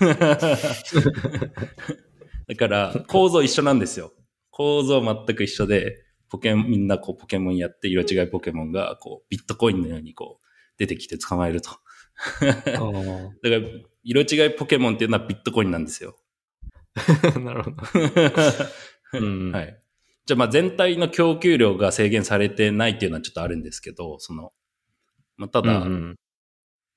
[2.49, 4.12] だから、構造一緒なんですよ。
[4.51, 10.46] 構造全く一緒で、ポケみんなこうポケモンやって、色違いポケモンがこう、ビットコインのようにこう、
[10.81, 11.71] 出てきて捕まえると。
[12.40, 13.61] だから、
[14.03, 16.16] 色違いポケモンっていうのはビットコインなんですよ。
[17.38, 17.77] なるほど。
[19.21, 19.83] うんはい。
[20.25, 24.55] じゃあまあ全体の供給量が制限されてないっていうのはちょっとあるんですけど、その、
[25.37, 26.16] まあ、ただ、うん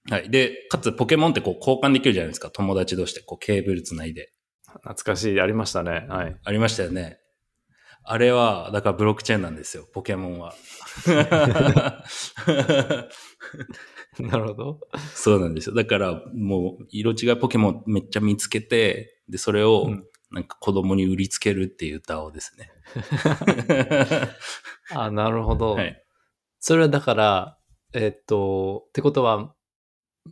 [0.09, 0.29] はい。
[0.29, 2.49] で、かつポケモンってこう交換できるじゃないですか。
[2.51, 4.33] 友達同士でこうケーブルつないで。
[4.81, 6.05] 懐かしい、ありましたね。
[6.07, 6.37] はい。
[6.43, 7.19] ありましたよね。
[8.05, 9.87] あれは、だからブロックチェーンなんですよ。
[9.91, 10.53] ポケモンは。
[14.19, 14.79] なるほど。
[15.15, 15.75] そうなんですよ。
[15.75, 22.71] だからもう色違いポケモンめっちゃ見つけて、で、それをうんなんか子供に売りつけるっていう DAO ですね。
[24.89, 25.75] あ、なるほど。
[25.75, 26.03] はい。
[26.59, 27.59] それはだから、
[27.93, 29.53] えっと、ってことは、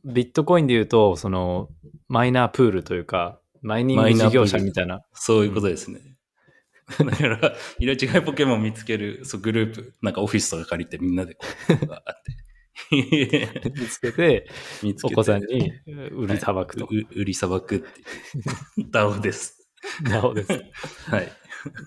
[0.03, 1.69] ビットコインで言うと、その、
[2.07, 5.03] マイナープールというか、マイニング事業者みたいな。
[5.13, 6.10] そういうことですね。
[7.05, 12.51] だから、色違いポケモン見つける、そう、グループ、なんかオフィスとか借りてみんなでこう、あって。
[12.91, 14.47] 見つけて、
[14.83, 15.71] 見つけてお子さんに
[16.11, 16.85] 売りさばくと。
[16.85, 17.87] う売りさばくって。
[18.91, 19.69] ダオです。
[20.03, 20.51] なおです。
[20.51, 21.31] はい。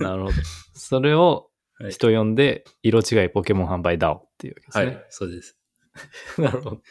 [0.01, 0.35] なるほど。
[0.75, 4.87] それをはい人呼んで、色違いポケモン販売 DAO っていうわけですね。
[4.87, 5.59] はい、そうです。
[6.39, 6.83] なるほど。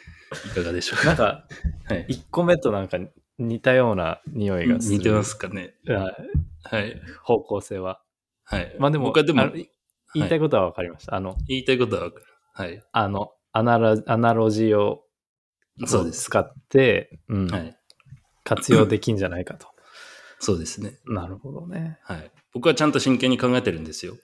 [0.46, 1.06] いかがでしょうか。
[1.06, 1.48] なんか、
[1.86, 2.06] はい。
[2.08, 2.98] 1個目となんか
[3.38, 4.98] 似たような匂いがする。
[4.98, 5.74] 似てますかね。
[5.86, 7.00] はいはい。
[7.22, 8.02] 方向性は。
[8.44, 8.76] はい。
[8.78, 9.50] まあでも、僕はでも
[10.14, 11.14] 言いたいことは分かりました。
[11.14, 12.26] あの、言いたいことはわかる。
[12.52, 12.82] はい。
[12.92, 15.04] あの、アナロアナロジーを
[15.86, 16.24] そうです。
[16.24, 17.76] 使って、うんはい。
[18.44, 19.68] 活用できんじゃないかと。
[20.38, 20.98] そうですね。
[21.06, 21.98] なるほどね。
[22.02, 22.30] はい。
[22.52, 24.16] 僕はちゃんと真剣に考えてるんですよ。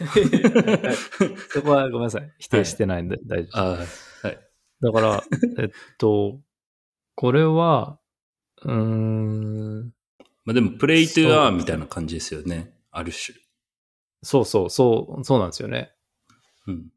[1.50, 2.32] そこはごめんなさい。
[2.38, 3.58] 否定してないんで大丈夫。
[3.58, 4.38] ああ、はい。
[4.80, 5.24] だから、
[5.58, 6.40] えっと、
[7.14, 7.98] これは、
[8.62, 9.94] うーん、
[10.44, 12.72] まあでも、プレイトゥアーみたいな感じですよね。
[12.90, 13.36] ある種。
[14.22, 15.92] そうそう、そう、そうなんですよね。
[16.66, 16.90] うん。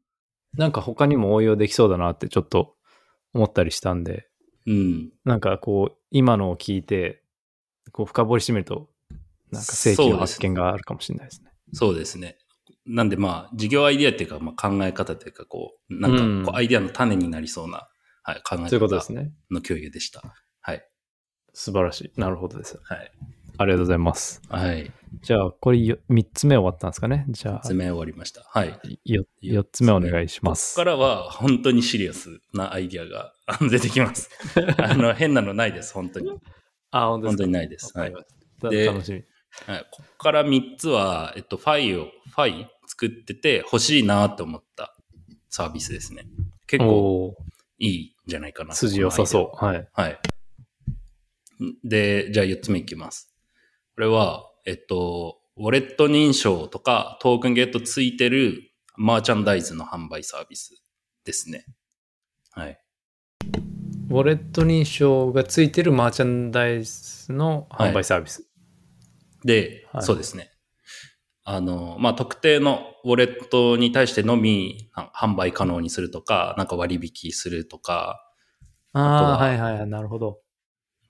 [0.56, 2.76] なんか他にも応用できそうだなってちょっと
[3.32, 4.28] 思ったりしたんで、
[4.66, 5.10] うん。
[5.24, 7.22] なんかこう、今のを聞いて、
[7.92, 8.88] こう深掘りしてみると、
[9.50, 11.50] なんか正規の発見があるかもしれないですね。
[11.72, 12.38] そうですね。
[12.86, 17.88] なんでまあ、事業アイディアっていうか、まあ考え方っていうか、こう、なんうんかこう、アイディアの種になりそうな、
[18.22, 19.32] はい、考えそういうことで方すね。
[19.50, 20.22] の共有でした。
[20.60, 20.86] はい。
[21.52, 22.20] 素晴らしい。
[22.20, 22.78] なるほどです。
[22.82, 23.12] はい。
[23.56, 24.42] ありがとうございます。
[24.48, 24.92] はい。
[25.22, 27.24] じゃあ、これよ3つ目終わったんですかね？
[27.28, 28.42] じゃあ、説明終わりました。
[28.42, 28.78] はい。
[29.06, 30.74] 4, 4つ目お願いします。
[30.74, 33.32] ここからは本当にシリアスなアイディアが
[33.70, 34.28] 出てきます。
[34.78, 36.30] あの、変なのないです、本当に。
[36.90, 37.96] あ、本当本当にないです。
[37.96, 38.12] はい。
[38.62, 39.24] 楽しみ。
[39.66, 44.96] はい、ここから3つは、えっと、 Phi を、 Phi 作ってて欲しいなと思った
[45.48, 46.26] サービスですね。
[46.66, 47.36] 結構
[47.78, 48.74] いいんじゃないかな。
[48.74, 49.64] 筋良さそう。
[49.64, 49.76] はい。
[49.78, 49.88] う。
[49.92, 50.18] はい。
[51.84, 53.33] で、じゃあ4つ目いきます。
[53.94, 60.82] これは、えっと、ウォレット認証とか token gate ついてる merchandise の販売サービス
[61.24, 61.64] ですね。
[62.50, 62.78] はい。
[64.10, 68.48] ウォレット認証がついてるマーチャンダイズの販売サービス。
[69.44, 70.50] で、はいそうですね。
[71.44, 78.28] あの、まあ、特定のウォレットに対してのみあ販売可能にするとか、なんか割引するとか、
[78.92, 79.86] ああ、はいはい。
[79.86, 80.40] なるほど。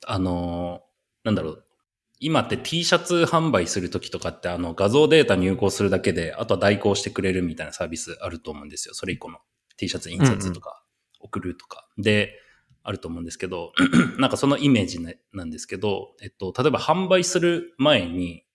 [0.07, 0.83] あの、
[1.23, 1.65] なんだろう。
[2.25, 8.95] 今って T シャツ販売するときとかってあの画像データ入稿するだけで、あとは代行してくれるみたいなサービスあると思うんですよ。
[8.95, 9.41] それ以降の
[9.77, 10.83] T シャツ印刷とか
[11.21, 11.87] 送るとか。
[11.99, 12.33] で、
[12.83, 13.73] あると思うんですけど、
[14.19, 15.01] なんかそのイメージ
[15.35, 18.47] なんですけど、えっと、例えば販売する前に、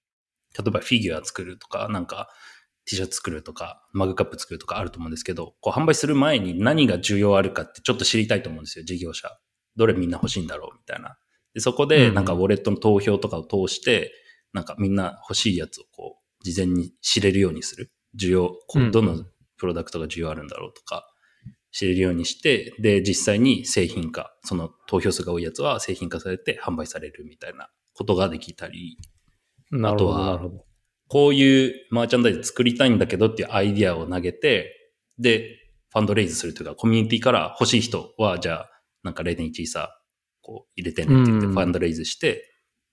[0.58, 2.28] 例えばフィギュア作るとか、なんか
[2.86, 9.30] T シャツ作るとか、マグカップ作るとかあると思うんですけど、こう販売する前に何が需要あるかってちょっと知りたいと思うんですよ、事業者。
[9.76, 11.20] どれみんな欲しいんだろうみたいな。
[11.54, 14.12] で、そこでなんかウォレットの投票とかを通して、
[14.54, 17.92] なんかみんな欲しいやつをこう、事前に知れるようにする。
[18.20, 18.58] 需要、
[18.92, 19.26] どの
[19.58, 21.06] プロダクトが需要あるんだろうとか、
[21.72, 28.98] 知れるようにして、で、実際に製品化、その投票数が多いやつは製品化されて販売されるみたいなことができたり、
[29.84, 30.42] あとは。
[31.12, 35.58] こういうマーチャンダイズ作りたいんだけどっていうアイディアを投げて、で、
[35.92, 38.70] ファンドレイズするというか、コミュニティから欲しい人は、じゃあ、
[39.02, 39.99] なんか0.1さ、
[40.50, 42.44] こう入れてねって言ってうんファンドレイズして、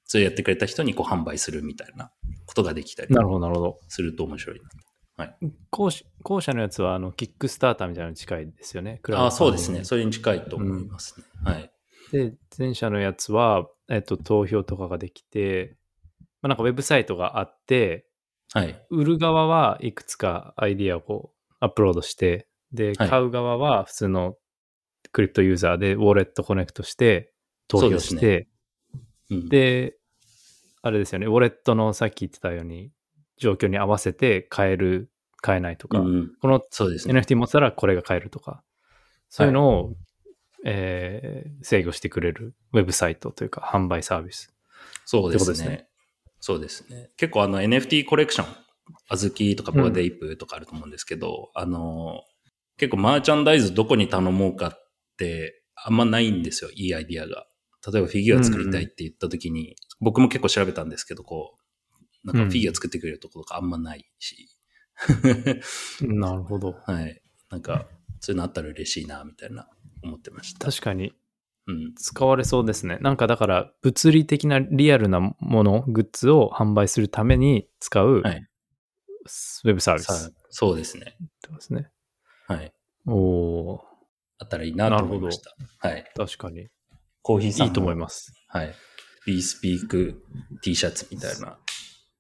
[0.04, 2.12] それやってくれた人にこう販売するみたいな
[2.44, 3.78] ことができたりなるほど、なるほど。
[3.88, 4.68] すると面白いな。
[5.70, 9.00] 後者後者のやつは、あの、キックスターターみたいなのに近いですよね。
[9.02, 9.84] クラウあそうですね。
[9.84, 11.26] それに近いと思いますね。
[11.42, 11.72] はい。
[12.12, 15.76] で、前者のやつは、えっと、投票とかができて、
[16.42, 18.06] まあ、なんかウェブサイトがあって、
[18.52, 18.86] はい。
[18.90, 24.36] 売る側はいくつかアイディアをこうアップロードして、で、はい買う側は普通の
[25.12, 27.32] クリプトユーザーでウォレットコネクトして
[27.68, 28.48] 投票しそうて、
[29.30, 29.96] うん、で
[30.86, 32.92] あれですよね、ウォレットのさっき言ってたように、
[33.38, 35.10] 状況に合わせて買える、
[35.42, 37.14] 買えないとか、うん、このそうですね。
[37.14, 38.62] NFT 持ってたらこれが買えるとか、
[39.28, 39.92] そういうのを、
[40.64, 44.54] えー制御してくれるウェブサイトというか販売サービス。
[45.04, 45.56] そうですね。
[45.56, 45.88] すね
[46.40, 47.10] そうですね。
[47.16, 48.46] 結構あの NFT コレクション、
[49.08, 52.22] あずきとかボガデイプとかあると思うんですけど、あの、
[52.76, 57.46] 結構マーチャンダイズどこに頼もうかってあんまないんですよ、いいアイディアが。
[57.92, 61.56] 例えばフィギュア作りたいって言った時に、僕も結構調べたんですけど、こ
[62.24, 64.48] う、なんかフィギュア作ってくれるところとかあんまないし。
[66.02, 66.72] なるほど。
[66.86, 67.22] はい。
[67.50, 67.88] なんか、
[68.20, 69.68] そういうのあったら嬉しいな、みたいな
[70.02, 70.70] 思ってました。
[70.70, 71.12] 確かに
[71.66, 71.94] うん。
[71.94, 72.98] 使われそうですね。
[73.00, 81.16] なんかだから物理的なリアルなもの、グッズを販売するために使うウはいェブサービスさあそうですね。
[81.42, 81.90] ですね。
[82.46, 82.72] はい。
[83.06, 83.80] おー
[84.38, 85.54] あったらいいなと思いました。
[85.78, 86.04] はい。
[86.14, 86.68] 確かに。
[87.26, 87.98] コーヒーさんいいと思いす。
[87.98, 88.32] ます。
[88.46, 88.74] はい。
[89.26, 90.22] B スピーク
[90.62, 91.58] T シャツみたいな、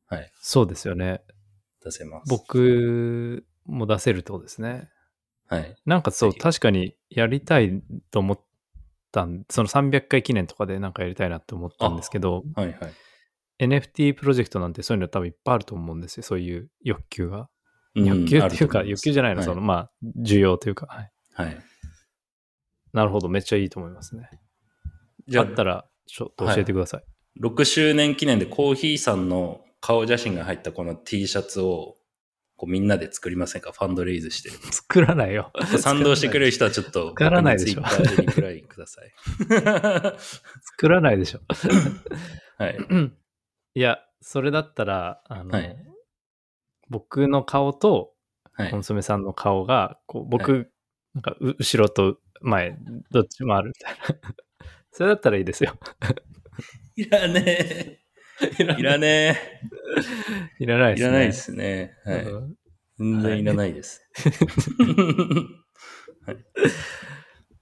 [0.08, 0.32] はい。
[0.40, 1.22] そうですよね。
[1.84, 2.28] 出せます。
[2.28, 4.88] 僕も出せるってことですね。
[5.46, 5.76] はい。
[5.86, 8.40] なんかそう、確かにやりたいと思っ
[9.12, 13.64] たん、その300回記念とかでなんかやりたいなって思ったんですけど、はいはい。
[13.64, 16.24] NFT プロジェクトなんてそういうの多分いっぱいあると思うんですよ。
[16.24, 17.48] そういう欲求が。
[17.94, 19.90] うん欲求っていうか、欲求じゃないの、はいその、まあ、
[20.20, 21.12] 需要というか、はい。
[21.32, 21.56] はい。
[22.92, 24.28] なるほど、めっちゃいいと思いますね。
[25.28, 27.04] じゃああったら、ちょっと教えてください。
[27.42, 31.96] 6周年記念でコーヒーさんの顔写真が入ったこの T シャツを
[32.56, 33.72] こうみんなで作りませんか？
[33.72, 34.50] ファンドレイズして。
[34.50, 35.52] 作らないよ。
[35.78, 37.82] 賛同してくれる人はちょっと、作らないでしょ
[38.18, 39.12] リプライください。
[40.62, 41.40] 作らないでしょ。
[42.56, 42.78] はい。
[43.74, 45.76] いや、それだったら、あの、はい
[46.88, 48.12] 僕の顔と、
[48.52, 48.84] はいコン。
[48.84, 50.64] ソメさんの顔が、こう、僕、は
[51.14, 52.78] なんか、う後ろと前、
[53.10, 54.34] どっちもあるみたいな。
[54.96, 55.76] それだったらいいですよ。
[56.96, 58.00] いらねえ。
[58.78, 59.60] いらねえ。
[60.58, 61.06] いらないですね。
[61.06, 61.94] いらないですね。
[62.02, 62.24] はい。
[62.24, 62.56] うん
[62.98, 64.02] 全然いらないです。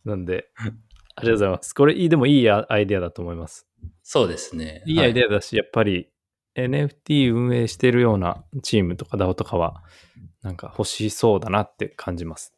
[0.05, 1.75] なんで、ありがとうございます。
[1.75, 3.67] これいい、でもいいアアイデアだと思います。
[4.05, 4.85] そうですね。
[4.87, 5.27] いいアイデア。
[5.27, 6.09] アだし、やっぱり
[6.55, 9.83] NFT 運営してるようなチームとか DAO とかは、
[10.43, 12.55] なんか欲しそうだなって感じます。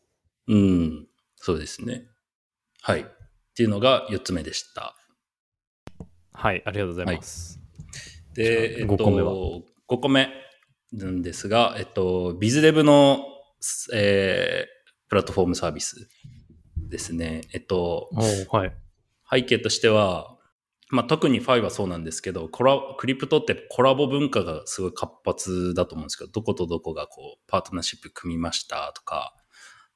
[0.49, 1.07] うん。
[1.37, 2.07] そうですね。
[2.83, 3.07] はい。
[3.57, 4.95] っていうのが4つ目でした。
[6.35, 7.59] はい、ありがとうございます。
[8.35, 10.29] で、じゃあ5個目は？5個目
[10.93, 13.25] なんですが、えっと、ビズデブの、
[13.95, 14.77] えー
[15.09, 16.09] プラットフォームサービス
[16.77, 17.43] ですね。
[17.53, 18.11] えっと、
[18.51, 18.73] はい。
[19.31, 20.37] 背景としては、
[20.91, 29.33] まあ、特にファイはそうなんですけど、コラ、クリプトってコラボ文化がすごい活発だと思うんですけど、どことどこがこう、パートナーシップ組みましたとか、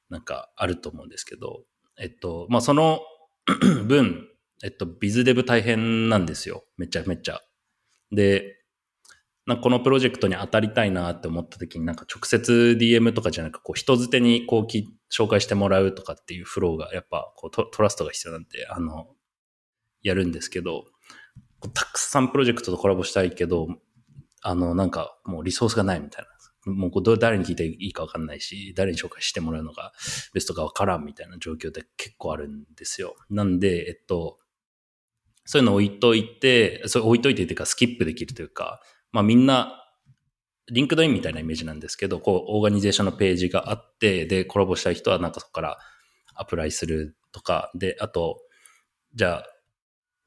[0.09, 1.63] なんかあると思うんですけど、
[1.97, 3.01] えっと、まあ、その
[3.85, 4.27] 分、
[4.63, 6.63] えっと、ビズデブ大変なんですよ。
[6.77, 7.41] めちゃめちゃ。
[8.11, 8.57] で、
[9.61, 19.07] このプロジェクトに当たりたいなって思った時になんか直接 DM とかじゃなくこう人づてにこうき紹介してもらうとかっていうフローがやっぱこうトラストが必要なんで、あの、
[20.03, 20.85] やるんですけど、
[21.73, 23.67] たくさんプロジェクトとコラボしたいけど、
[24.41, 26.30] あの、なんかもうリソースがないみたいな。
[26.65, 29.93] もうこう誰に聞いていいかわかんないし、誰に紹介してもらうのが
[30.33, 33.15] ベストかわからんみたいな状況って結構あるんですよ。
[33.29, 34.37] なんで、えっと、
[35.45, 39.77] そういうの置いといて、それ置いといてっていうかスキップできるというか、まあみんな、
[40.71, 45.77] LinkedIn みたいなイメージなんですけど、こう、 organization のページがあって、で、コラボしたい人はなんかそこから
[46.35, 48.39] apply するとか、で、あと、
[49.13, 49.45] じゃあ、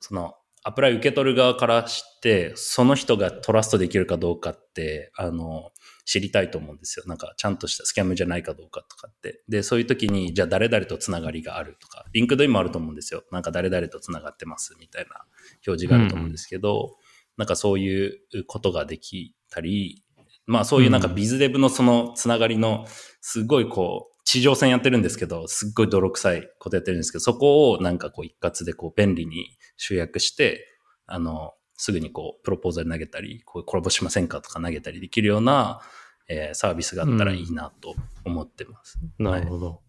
[0.00, 5.70] その、 apply 受け取る側から知って、その人が trust できるかどうかって、あの、
[6.04, 7.04] 知りたいと思うんですよ。
[7.06, 9.42] なんか、ちゃんとした scam じゃないかどうかとかって。
[9.48, 13.24] で、そういう時に、じゃあ誰々とつながりがあるとか、 LinkedIn もあると思うんですよ。
[13.30, 15.24] なんか誰々とつながってますみたいな
[15.66, 16.96] 表示があると思うんですけど、
[17.36, 20.04] なんかそういうことができたり、
[20.46, 22.86] まあそういうなんか biz dev のそのつながりの、
[23.20, 30.66] すごいこう、地上戦やってるんですけど、すっごい泥臭いことやってるんですけど、そこをなんかこう一括でこう便利に集約して、
[31.06, 35.80] あの、すぐにこう、プロポーザル投げたり、こうコラボしませんかとか投げたりできるような、
[36.28, 38.98] えーサービスがあったらいいなと思ってます。
[39.18, 39.80] なるほど。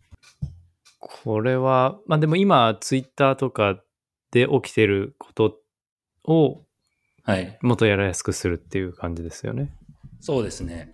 [0.99, 3.81] これは、まあでも今、ツイッターとか
[4.31, 5.59] で起きてること
[6.25, 6.65] を
[7.25, 7.57] はい。
[7.61, 9.71] もっとやりやすくするっていう感じですよね。
[10.21, 10.93] そうですね。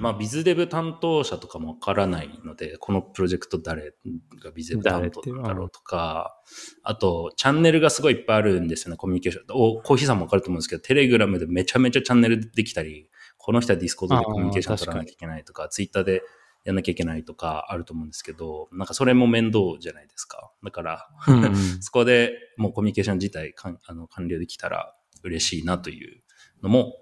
[0.00, 3.94] まあ、 biz dev 担当者とかもわからないので、このプロジェクト誰
[4.42, 6.40] が biz dev 担当だろうとか、
[6.82, 9.44] あと、チャンネルがすごいいっぱいあるんですよね、コミュニケーション。
[9.50, 16.22] おコーヒーさんもわかると思うんですけど、 Telegram でめちゃめちゃチャンネルできたり、この人は Discord でコミュニケーション取らなきゃいけないとか、ツイッターで
[16.66, 20.50] やんなきゃいけないとかあると思うんですけど、なんかそれも面倒じゃないですか。
[20.64, 26.22] だから、うんうん そこでもうコミュニケーション自体かんあの完了できたら嬉しいなという
[26.62, 27.00] のも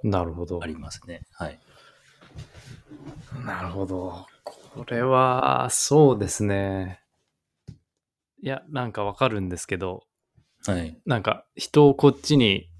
[0.62, 0.66] あ。
[0.66, 1.22] りますね。
[1.32, 1.58] はい。
[3.44, 4.26] なるほど。
[4.44, 7.00] これは、そうですね。
[8.42, 10.04] いや、なんかわかるんですけど、
[10.66, 10.98] はい。
[11.06, 12.70] なんか人をこっちに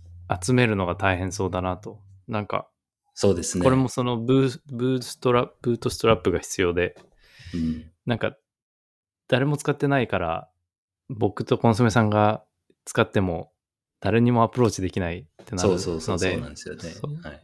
[0.42, 2.00] 集めるのが大変そうだなと。
[2.29, 2.68] なんか、
[3.14, 3.64] そうですね。
[3.64, 6.96] これもそのブーブーストラブートストラップが必要で、
[7.55, 8.37] うん、なんか、
[9.29, 10.50] 誰も使ってないから、
[11.09, 12.44] 僕とコンソメさんが
[12.85, 13.53] 使っても、
[14.00, 16.83] 誰にもアプローチできないってなるそうのそうそうそうでなん、ですよね。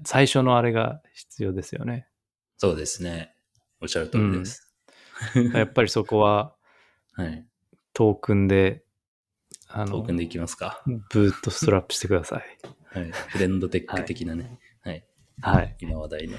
[0.04, 2.06] 最初のあれが必要ですよね。
[2.60, 3.34] そうですね。
[3.80, 4.70] おっしゃる通りです。
[5.54, 6.54] やっぱりそこは、
[7.12, 7.46] はい。
[7.94, 8.84] トークンで、
[9.66, 10.82] あのトークン、でいきますか。
[11.10, 12.44] ブートストラップしてください。
[12.98, 13.10] はい。
[13.12, 14.58] フレンドテック的なね。
[14.82, 15.06] はい。
[15.40, 15.76] はい。
[15.80, 16.36] 今話題の。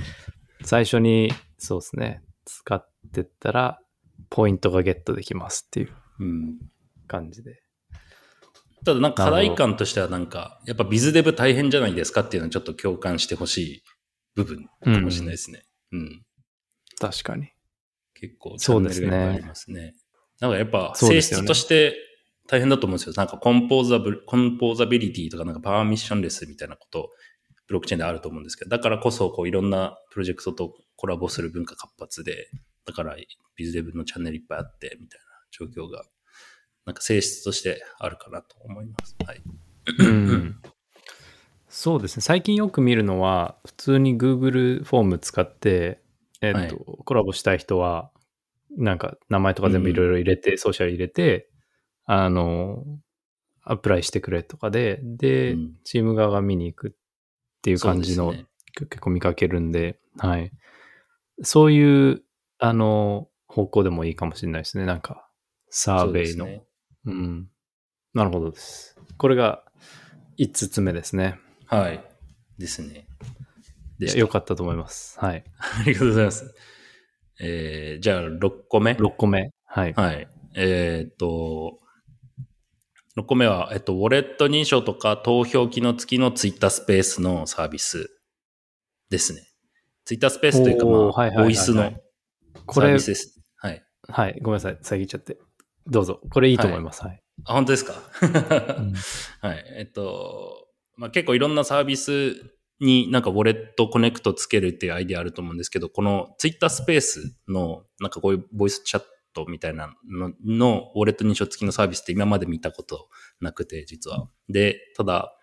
[0.63, 3.81] 最初に、そうですね、使ってったら、
[4.29, 5.95] ポイントがゲットできますっていう。
[6.19, 6.59] うん。
[7.07, 7.63] 感じで。
[8.85, 13.83] ただなんか課題感としてはなんか、やっぱビズデブ大変じゃないですかっていうのはちょっと共感してほしい
[14.35, 15.65] 部分かもしれないですね。
[15.91, 16.25] うん。
[16.99, 17.51] 確かに。
[18.13, 19.95] 結構チャそうですねンネルがありますね。
[20.39, 21.95] なんかやっぱ性質として
[22.47, 23.13] 大変だと思うんですよ。
[23.15, 27.09] なんかコンポーザブル、コンポーザビリティとかなんかパワーミッションレスみたいなこと、
[27.67, 32.49] ブロックチェーンであると思うんですけど、だからこそこういろんなプロジェクトとコラボする文化活発で、
[32.85, 33.15] だから
[33.55, 36.03] ビズデブのチャンネルいっぱいあってみたいな状況が、
[36.85, 39.15] なんか性質としてあるかなと思います。
[39.25, 39.41] はい。
[39.99, 40.61] うん
[41.71, 42.21] そうですね。
[42.21, 46.01] 最近よく見るのは、普通に Google フォーム使って、
[46.41, 48.11] えっ、と、はいコラボしたい人は、
[48.77, 51.49] なんか名前とか全部いろいろ入れて、ソーシャル入れて、
[52.05, 52.83] あの、
[53.63, 56.91] アプライしてくれとかで、で、うんチーム側が見に行くっ
[57.61, 60.51] ていう感じの、ね結構見かけるんで、はい。
[61.43, 62.23] そういう、
[62.57, 64.85] あの、方向でもいいかもしれないですね。
[64.85, 65.27] なんか、
[65.69, 66.45] サーベイの。
[66.45, 66.63] そうね
[67.05, 67.49] うん。
[68.13, 68.97] なるほどです。
[69.17, 69.63] これが
[70.37, 71.37] 5つ目ですね。
[71.71, 72.03] はい。
[72.57, 73.07] ですね。
[73.97, 75.17] でよかったと思います。
[75.19, 75.43] はい。
[75.79, 76.53] ありがとうございます。
[77.39, 79.51] えー、じゃあ6個目？6個目。
[79.65, 79.93] はい。
[79.93, 80.27] はい。
[80.55, 81.79] えーっと、
[83.17, 88.09] 6個目は、えっと、ウォレット認証とか投票機能付きのツイッタースペースのサービス
[89.09, 89.47] ですね。
[90.03, 91.93] ツイッタースペースというか、まあ、はいはいはいはいボイスの
[92.69, 93.39] サービ、スです。
[93.55, 93.81] はい。
[94.09, 94.39] はい。
[94.41, 94.77] ごめんなさい。
[94.81, 95.37] 遮っちゃって。
[95.87, 96.19] どうぞ。
[96.29, 97.01] これいいと思います。
[97.01, 97.21] はい。
[97.45, 98.93] あ、本当ですか、うん
[99.41, 99.65] はい。
[99.77, 100.60] えっと、
[101.01, 113.09] まあ、結構いろんなサービスになんかウォレットコネクトつけるっていうアイディアあると思うんですけど、このツイッタースペースのなんかこういうボイスチャットみたいなののウォレット認証付きのサービスって今まで見たこと
[113.39, 114.27] なくて、実は。
[114.47, 115.35] で、ただ、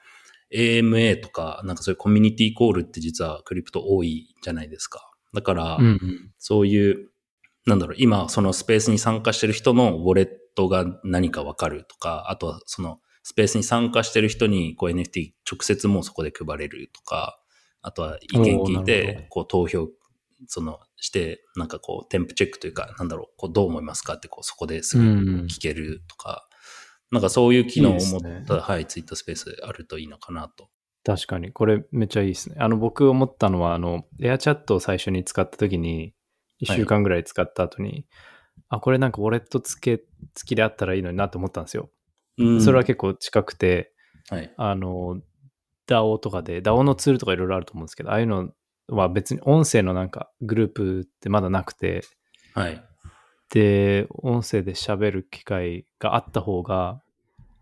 [0.55, 5.11] AMA とか、なんかそういうコミュニティコールって実はクリプト多いじゃないですか。
[5.35, 6.31] だから、うんうん。
[6.38, 7.11] そういう、
[7.66, 17.38] なんだろう、今そのスペースに参加してる人のウォレットが何かわかるとか、あとはそのスペースに参加してる人にこう NFT 直接もうそこで配れるとか、
[17.83, 19.91] あとは意見聞いて、こう投票、
[20.47, 24.14] そのして、なんかこうテンプチェックというか、なんだろう、こうどう思いますか？
[24.14, 26.49] ってこうそこですぐうん聞けるとか、
[27.11, 30.71] なんかそういう機能を持っいいですねた、はい、ツイッタースペースあるといいのかなと。
[31.05, 31.53] 確かに。
[31.53, 32.57] これめっちゃいいですね。
[32.59, 36.14] あの、僕思ったのは、あの、エアチャットを最初に使った時に、
[36.62, 38.07] 1週間ぐらい使った後に、
[38.69, 41.91] あ、これなんかウォレット付け、付きであったらいいのになと思ったんですよ。
[42.38, 43.92] うんそれは結構近くて、
[44.31, 44.53] はい。
[44.57, 45.20] あの、
[45.87, 48.51] DAO とかで、DAO のツールとかいろいろあると思うんですけど、ああいうの
[48.88, 52.03] は別に音声のなんかグループってまだなくて、
[52.55, 52.83] はい。
[53.51, 57.03] で、音声で喋る機会があった方が、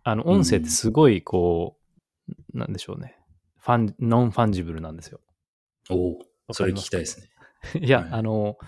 [0.02, 1.76] あの、音声ってすごいこ
[2.54, 3.16] う、なんでしょうね。
[3.58, 5.20] ファン、 non-fungible なんですよ。
[5.90, 7.28] おおそれ聞きたいですね。
[7.84, 8.58] いや、はいあの、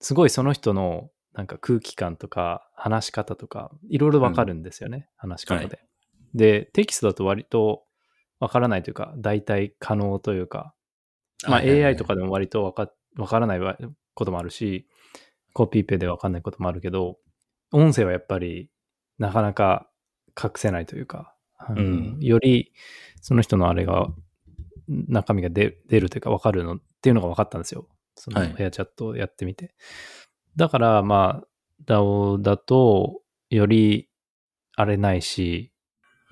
[0.00, 5.64] すごいその人のなんか空気感とか話し方とか、いろいろわかるんですよね、話し方で。
[5.66, 5.82] は
[6.34, 7.84] で、テキストだと割と
[8.40, 10.74] わからないというか、代替可能というか、
[11.46, 13.76] まあはいはいはい AI とかでも割とわかわからないわ
[14.14, 14.86] こともあるし、
[15.52, 17.18] コピーペでわかんないこともあるけど、
[17.72, 18.70] 音声はやっぱり
[19.18, 19.90] なかなか
[20.40, 21.34] 隠せないというか、
[21.70, 22.72] うんより
[23.22, 24.08] その人のあれが、
[24.86, 27.88] 中身が出出るというか分かるのっていうのが分かったんですよ。
[28.16, 29.74] そのはいヘアチャットをやってみて。
[30.56, 31.46] だからまあ、
[31.86, 34.08] DAO だとより
[34.76, 35.72] あれないし、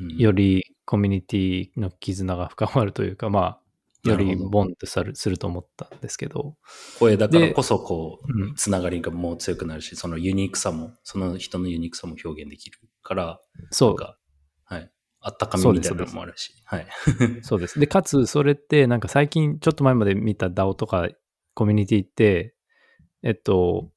[0.01, 0.17] うん。
[0.17, 3.59] よりコミュニティの絆が深まるというか、ま
[4.05, 6.57] あ、よりボンとするすると思ったんですけど、
[6.99, 8.55] 声だからこそこう、うん。
[8.55, 14.19] つながりがもう強くなるし、そのユニークさも、その人のユニークさも表現できるから、そう、か、
[14.65, 14.91] はい。
[15.21, 16.87] あったかみみたいなのもあるし、はい。
[17.43, 17.79] そうです。
[17.79, 21.09] で、かつ、それって、なんか最近、ちょっと前まで見た DAO とか
[21.55, 22.57] コミュニティって、
[23.23, 23.93] えっと、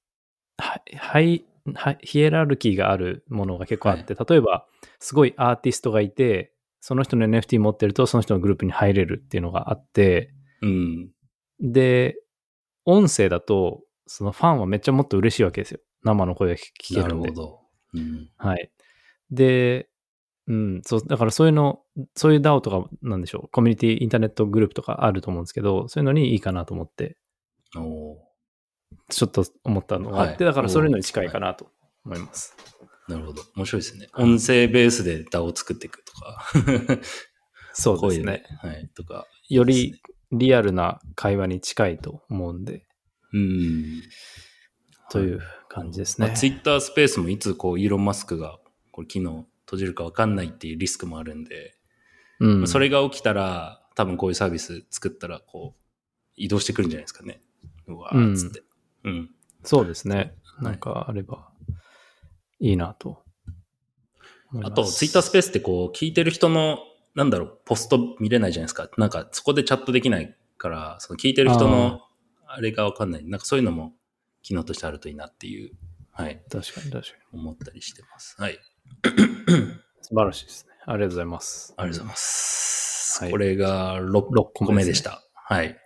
[0.58, 4.66] はハイ、ハヒエラルキーがあるものが結構あって、例えば、
[5.00, 11.10] すごいアーティストがいて、その人の NFT 持ってると、その人のグループに入れるっていうのがあって、うん。
[11.60, 12.16] で、
[12.86, 15.80] 音声だと、そのファンはめっちゃもっと嬉しいわけですよ。
[16.04, 17.42] 生の声が聞聞けるんでなるほ。
[17.42, 17.60] ど。
[17.96, 18.30] うん。
[18.38, 18.72] はい。
[19.32, 19.90] で、
[20.48, 21.82] うん、そう、だからそういうの、
[22.16, 27.18] そういう DAO とか、なんでしょう、コミュニティ、インターネットグループとかあると思うんですけど、そういうのにいいかなと思って、
[27.76, 28.25] お
[29.10, 31.68] ちょっと思ったのがあって、はいだからそういうのに近いかなと
[32.06, 32.56] 思います。
[33.10, 33.44] ーなるほど。
[33.56, 34.08] 面白いですね。
[34.16, 36.42] 音声ベースで DAO を作っていくとか。
[37.74, 38.44] そうです声ね。
[38.62, 38.90] はい。
[38.96, 39.28] とか。
[39.50, 42.86] よいいですりリアルな会話に近いと思うんで、
[43.34, 44.02] うん。
[45.12, 45.40] という
[45.70, 46.28] 感じですね。
[46.28, 48.60] まあ、ツイッタースペースもいつこう、イーロン・マスクが、
[48.92, 51.76] これ機能閉じるかわかんないっていうリスクもあるんで、
[52.40, 55.82] うん、それが起きたら、多分こういうサービス作ったら、こう、
[56.36, 57.42] 移動してくるんじゃないですかね。
[57.88, 58.64] うわーっつって。
[59.06, 59.30] うん。
[59.64, 60.36] そうですね。
[60.62, 61.50] いなんかあれば
[62.60, 63.24] いいなと。
[64.64, 66.80] あと、ツイッタースペースってこう、聞いてる人の、
[67.14, 68.90] なんだろう、ポスト見れないじゃないですか。
[68.98, 72.02] なんか、そこでチャットできないから、その聞いてる人の、
[72.48, 73.26] あれがわかんない。
[73.26, 73.94] なんかそういうのも、
[74.44, 75.72] 機能としてあるといいなっていう、
[76.12, 77.40] はい、確かに確かに。
[77.40, 78.36] 思ったりしてます。
[78.40, 78.60] はい。
[80.02, 80.74] 素晴らしいですね。
[80.86, 81.74] ありがとうございます。
[81.78, 83.24] ありがとうございます。
[83.24, 85.24] はいこれが6六個個目でした。
[85.34, 85.78] はい。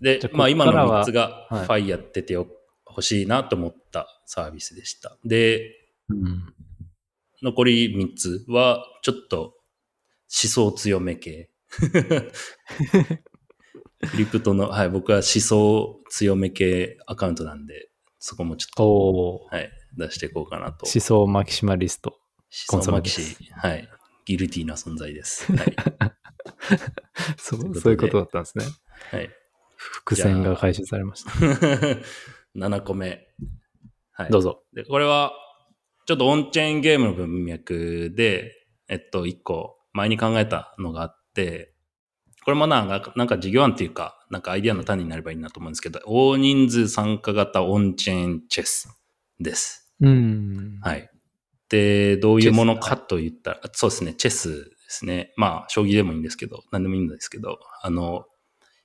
[0.00, 2.46] でまあ今のこっからは3つがはいファイやっててよ
[2.90, 5.16] 欲しいなと思ったサービスでした。
[5.24, 5.76] で、
[6.08, 6.54] うん。
[7.42, 9.54] 残り3つはちょっと思
[10.28, 11.50] 想強め系。
[14.10, 20.86] クリプトの、はい、僕は思想強め系アカウントなんで、そこもちょっと、はい、出していこうかなと。
[20.86, 22.18] 思想マキシマリスト。
[22.70, 23.88] 思想マキシ、はい。
[24.24, 25.52] ギルティーな存在です。
[25.52, 25.76] はい。
[27.38, 28.64] そうということでそういうことだったんですね。
[29.10, 29.30] はい。
[29.80, 31.30] 伏線が回収されました。
[32.54, 33.26] 7個目。
[34.12, 34.30] はい。
[34.30, 34.62] どうぞ。
[34.74, 35.32] で、これは、
[36.06, 38.52] ちょっとオンチェーンゲームの文脈で、
[38.88, 41.74] えっと、一個前に考えたのがあって、
[42.44, 48.88] これもな、なんかなんか事業案っていうか、なんかアイディアの種になればいいなと思うんですけど、大人数参加型オンチェーンチェス
[49.38, 49.94] です。
[50.00, 50.80] うん。
[50.82, 51.10] はい。
[51.68, 55.32] で、どういうものかと言ったら、そうですね、チェスですね。
[55.36, 58.26] まあ、将棋でもいいんですけど、何でもいいんですけど、あの、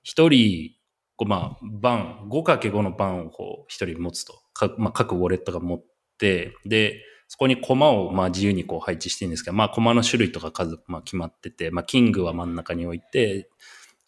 [0.03, 0.74] 一人、
[1.17, 4.41] こうまあ、番、5×5 の番をこう、一人持つと。
[4.77, 5.83] まあ、各ウォレットが持っ
[6.17, 13.49] て、で、そこに駒をまあ自由にこう配置してるんですけど、まあ駒の種類とか数まあ決まってて、まあキングは真ん中に置いて、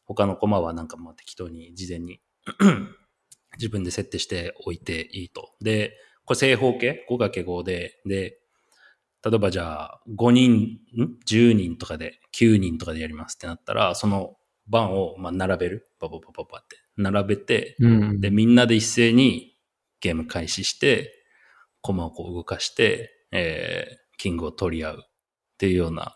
[0.05, 2.21] 他の駒はなんかまあ適当に事前に
[3.57, 5.53] 自分で設定しておいていいと。
[5.61, 8.39] で、これ正方形 ?5×5 で、で、
[9.25, 14.35] 例えばじゃあ5人、ん ?10 人とかで、9人とかでやりますってなったら、その
[14.67, 15.89] 番をまあ並べる。
[15.99, 16.86] パパパパパって。
[16.97, 18.21] 並べて、うん。
[18.21, 19.55] で、みんなで一斉に
[20.01, 21.13] ゲーム開始して、
[21.81, 25.07] コマをこう動かして、えー、キングを取り合うっ
[25.57, 26.15] ていうような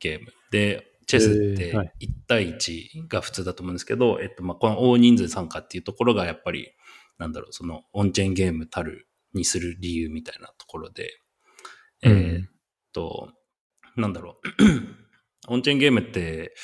[0.00, 0.26] ゲーム。
[0.50, 6.72] で、チェスってえーはい1対1が普通だと思うんですけど、えっと、まあ、この大人数参加っていうところがやっぱり、
[7.18, 11.10] なんだろう、そのオンチェーンゲームたるにする理由みたいなところで、
[12.02, 12.48] えうんーっ
[12.92, 13.28] と、
[13.96, 14.44] なんだろう、
[15.48, 16.54] オンチェーンゲームって、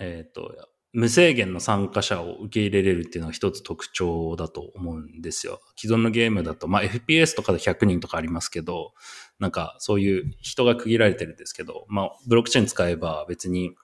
[0.00, 0.54] えーっと、
[0.98, 5.60] 無制限の参加者を受け入れれるっていうのが一つ特徴だと思うんですよ。
[5.76, 8.94] 既存のゲームだと、まあ FPS とかで100人とかありますけど、
[9.38, 13.76] なんかそういう人が区切られてるんですけど、まあブロックチェーン使えば別に、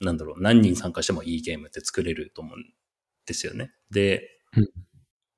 [0.00, 2.64] なんだろう、何人参加してもいいゲームって作れると思うん
[3.26, 3.72] ですよね。
[3.90, 4.22] で、
[4.56, 4.68] うん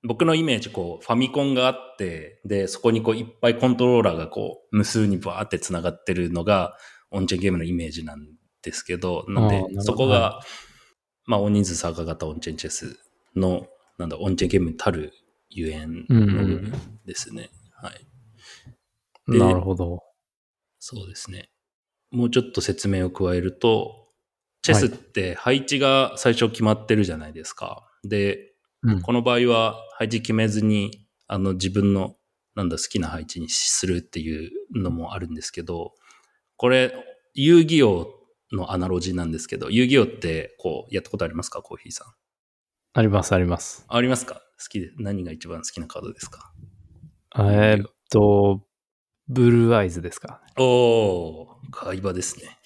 [0.02, 6.74] 僕のイメージ、こう、ファミコンがあって、で、そこにこう、いっぱいコントローラーがこう、無数にバーって繋がってるのが、
[7.10, 8.26] オンチェーンゲームのイメージなん
[8.62, 10.40] ですけど、なんでそこが、
[11.30, 12.98] まあ、大人数参加型オンチェーンチェス
[13.36, 13.68] の、
[13.98, 15.12] なんだ、オンチェーンゲームにたる
[15.48, 16.72] ゆえんの部分
[17.06, 17.50] ですね。
[17.72, 19.32] はい。
[19.32, 20.02] でなるほど。
[20.80, 21.48] そうですね。
[22.10, 24.08] もうちょっと説明を加えると、
[24.62, 27.88] チェスって配置が最初決まってるじゃないですか。
[28.02, 28.52] で、
[28.82, 32.16] うんこの場合は配置決めずに、あの自分の
[32.56, 35.94] なんだ好きな配置にするっていうのもあるんですけど、
[36.56, 36.92] これ、
[37.34, 38.19] 遊戯王
[38.52, 41.62] のアナロジーなんですけど、遊戯王ってこうやったことありますか？
[41.62, 42.08] コーヒーさん。
[42.92, 43.84] あります、あります。
[43.88, 44.42] ありますか？
[44.58, 46.52] 好きで、何が一番好きなカードですか？
[47.38, 48.66] えーっと、
[49.28, 50.42] ブルーアイズですか。
[50.58, 52.58] おー、会話ですね。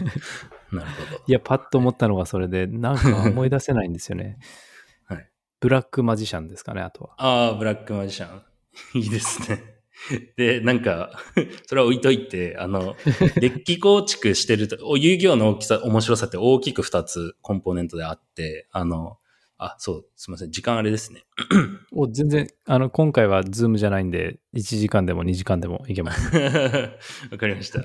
[0.70, 1.22] なるほど。
[1.26, 4.38] いや、パッと思ったのがそれで、なんか思い出せないんですよね。
[5.06, 5.30] はい。
[5.60, 7.14] ブラックマジシャンですかね、あとは。
[7.16, 8.42] ああ、ブラックマジシャン。
[8.94, 9.71] いいですね。
[10.36, 11.18] で、なんか、
[11.66, 12.96] それは置いといて、あの、
[13.36, 19.18] デッキ構築してると、お遊戯王の大きさ、面白さって大きく2つコンポーネントであって、あの、
[19.58, 21.24] あ、そう、すみません、時間あれですね。
[21.92, 26.36] お全然、あの、今回は Zoom じゃないんで、1時間でも2時間でもいけます。
[27.30, 27.80] わかりました。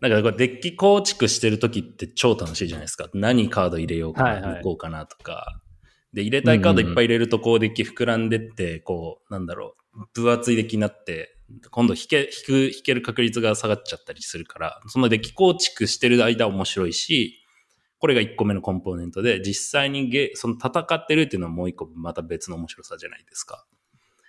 [0.00, 3.08] なんかこれデッキ構築してる時って超楽しいじゃないですか。
[3.14, 5.60] 何カード入れようかな、はいはい抜こうかなとか。
[6.12, 9.82] で、入れたいカードいっぱい入れると、こうデッキ膨らんでって、こう、なんだろう、
[10.12, 11.36] 分厚いデッキになって、
[11.70, 17.42] 今度引け、引く、引ける確率が下がっちゃったりするから、そのデッキ構築してる間面白いし、
[17.98, 23.64] これが1個目のコンポーネントで、実際にゲその戦ってるっていうのはもう1個また別の面白さじゃないですか。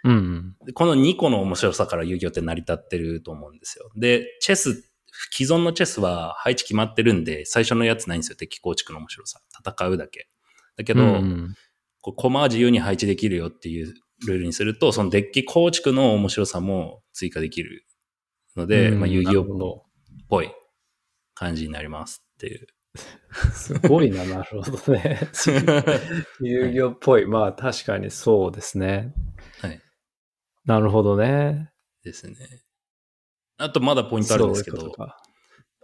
[0.03, 0.55] うんうん。
[0.65, 3.89] でこの2個の面白さから遊戯王って成り立ってると思うんですよ。
[3.95, 4.89] で、チェス、
[5.31, 8.35] 既存のチェスは配置決まってるんで、最初のやつないんですよ。
[8.37, 9.41] 敵構築の面白さ。
[9.65, 10.29] 戦うだけ。
[10.77, 11.55] だけど、うんうん
[11.99, 13.93] こうコマは自由に配置できるよっていう
[14.25, 17.85] ルールにすると、そのデッキ構築の面白さも追加できる
[18.55, 19.85] ので、うんまあ、遊戯王っ
[20.27, 20.51] ぽい
[21.35, 22.67] 感じになりますっていう。
[23.53, 25.19] すごいな、なるほどね。
[26.41, 27.25] 遊戯王っぽい。
[27.25, 29.13] まあ確かにそうですね。
[29.61, 29.79] はい。
[30.65, 31.71] なるほどね。
[32.03, 32.35] ですね。
[33.57, 34.93] あとまだポイントあるんですけどそういう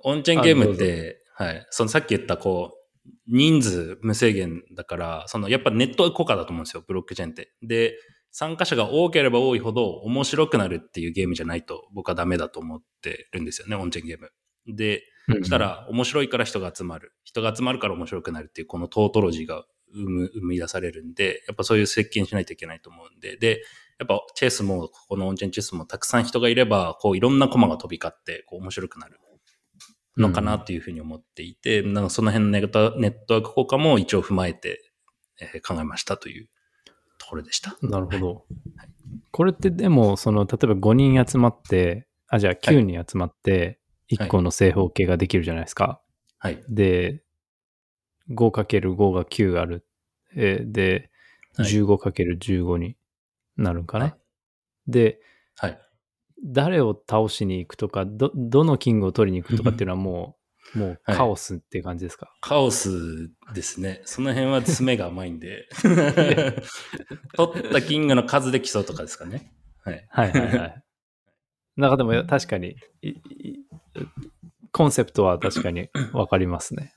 [0.03, 7.53] オンチェーンゲームって、はい、そのさっき言ったこう、人数無制限だから、そのやっぱネット効果だと思うんですよ、ブロックチェーンって。
[7.61, 7.97] で、
[8.33, 14.31] 参加者が多ければ多いほど面白くなるっていうゲームじゃないと僕はダメだと思ってるんですよね、オンチェーンゲーム。
[14.67, 17.13] で、うんそしたら面白いから人が集まる。
[17.23, 19.63] 人が集まるから面白くなるっていうこのトートロジーが
[19.93, 23.63] 生む生み出されるんで、やっぱそういう設計にしないといけないと思うんで、で、
[23.99, 29.17] やっぱチェスも、ここのオンチェーンチェスもたくさん人がいれば、こういろんなコマが飛び交って、こう面白くなる
[30.17, 34.81] のかなっていうふうに思っていて、なんかその辺のネットネットワーク効果も一応踏まえて、
[35.39, 36.52] えー考えましたというと
[37.33, 37.75] ころでした。
[37.81, 38.45] なるほど。
[39.31, 43.79] これってでも、その、例えば5人集まって、あ、じゃあ9人集まって、
[44.09, 45.99] 1個の正方形ができるじゃないですか。
[46.37, 46.63] はい。
[46.69, 47.23] で、
[48.29, 49.85] 5×5 が9ある。
[50.35, 51.09] えーで、はい
[51.55, 52.97] 15×15 に
[53.57, 54.05] なるんかな？
[54.05, 54.15] はい
[54.87, 55.19] で、
[55.55, 55.79] はい。
[56.43, 60.42] 誰を倒しに行くとか、ど、どのキングを取りに行くとかっていうのはもう、
[60.75, 62.33] もうはいカオスっていう感じですか？
[62.41, 64.01] カオスですね。
[64.05, 65.67] その辺は詰めが甘いんで。
[67.35, 69.53] 取ったキングの数で競うとかですかね。
[69.83, 70.07] はい。
[70.09, 70.83] はいはいはい。
[71.75, 73.19] なんかでも確かに、いい
[74.71, 76.93] コンセプトは確かにわかりますね。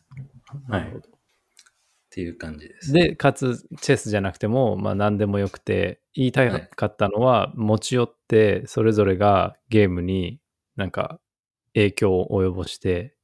[0.69, 0.83] はい。
[0.83, 0.93] っ
[2.11, 2.93] ていう感じです。
[2.93, 10.41] で、かつ、チェスじゃなくても、まあ何でもよくて、言いたかったのは、持ち寄って、それぞれがゲームに
[10.77, 11.21] なんか
[11.75, 13.16] 影響を及ぼして、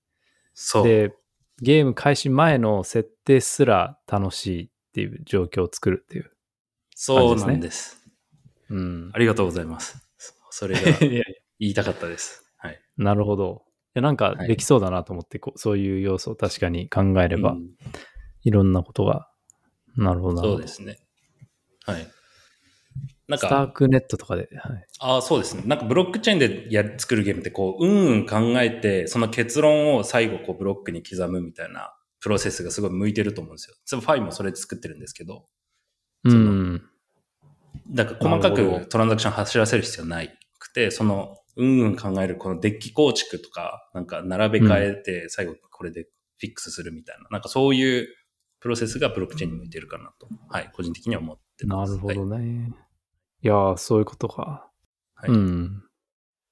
[0.55, 0.85] そう。
[0.87, 1.15] で、
[1.61, 6.31] ゲーム開始前の設定すら楽しいっていう状況を作るっていう。
[6.95, 8.03] そうなんです。
[8.69, 9.11] うん。
[9.13, 9.99] ありがとうございます。
[10.51, 10.81] それが
[11.59, 12.45] 言いたかったです。
[12.57, 12.81] はい。
[12.97, 13.65] なるほど。
[13.95, 17.71] いやなんかはいできそうだなと思って、こうそういう要素を確かに考えれば、うん
[18.45, 19.29] いろんなことが。
[19.97, 20.59] なるほどなるほど。
[20.59, 20.99] そうですね。
[21.85, 22.07] はい。
[23.33, 24.49] なんスターか、クネットとかで。
[24.57, 25.63] はい、ああ、そうですね。
[25.67, 33.77] なんかブロックチェーンでやる作るゲームってこう、うんうん考えて、その結論を最後こうブロックに刻むみたいなプロセスがすごい向いてると思うんですよ。
[33.85, 35.47] そのファイもそれで作ってるんですけど、
[36.25, 36.83] うん。
[37.91, 46.05] だから細かくトランザクション走らせる必要ないくて、その、うんうん考えるこのデッキ構築とか、なんか並べ替えて最後これで
[46.39, 48.09] フィックスするみたいな、なんかそういう
[48.61, 51.97] プロセスがブロックチェーンに向いてるかなと、はい、個人的には思ってます。
[51.97, 52.45] なるほどはい。
[53.43, 53.49] ね。
[53.49, 54.71] い、やー、そういうことか。
[55.15, 55.83] はいうん。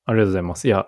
[0.04, 0.68] ありがとうございます。
[0.68, 0.86] いや、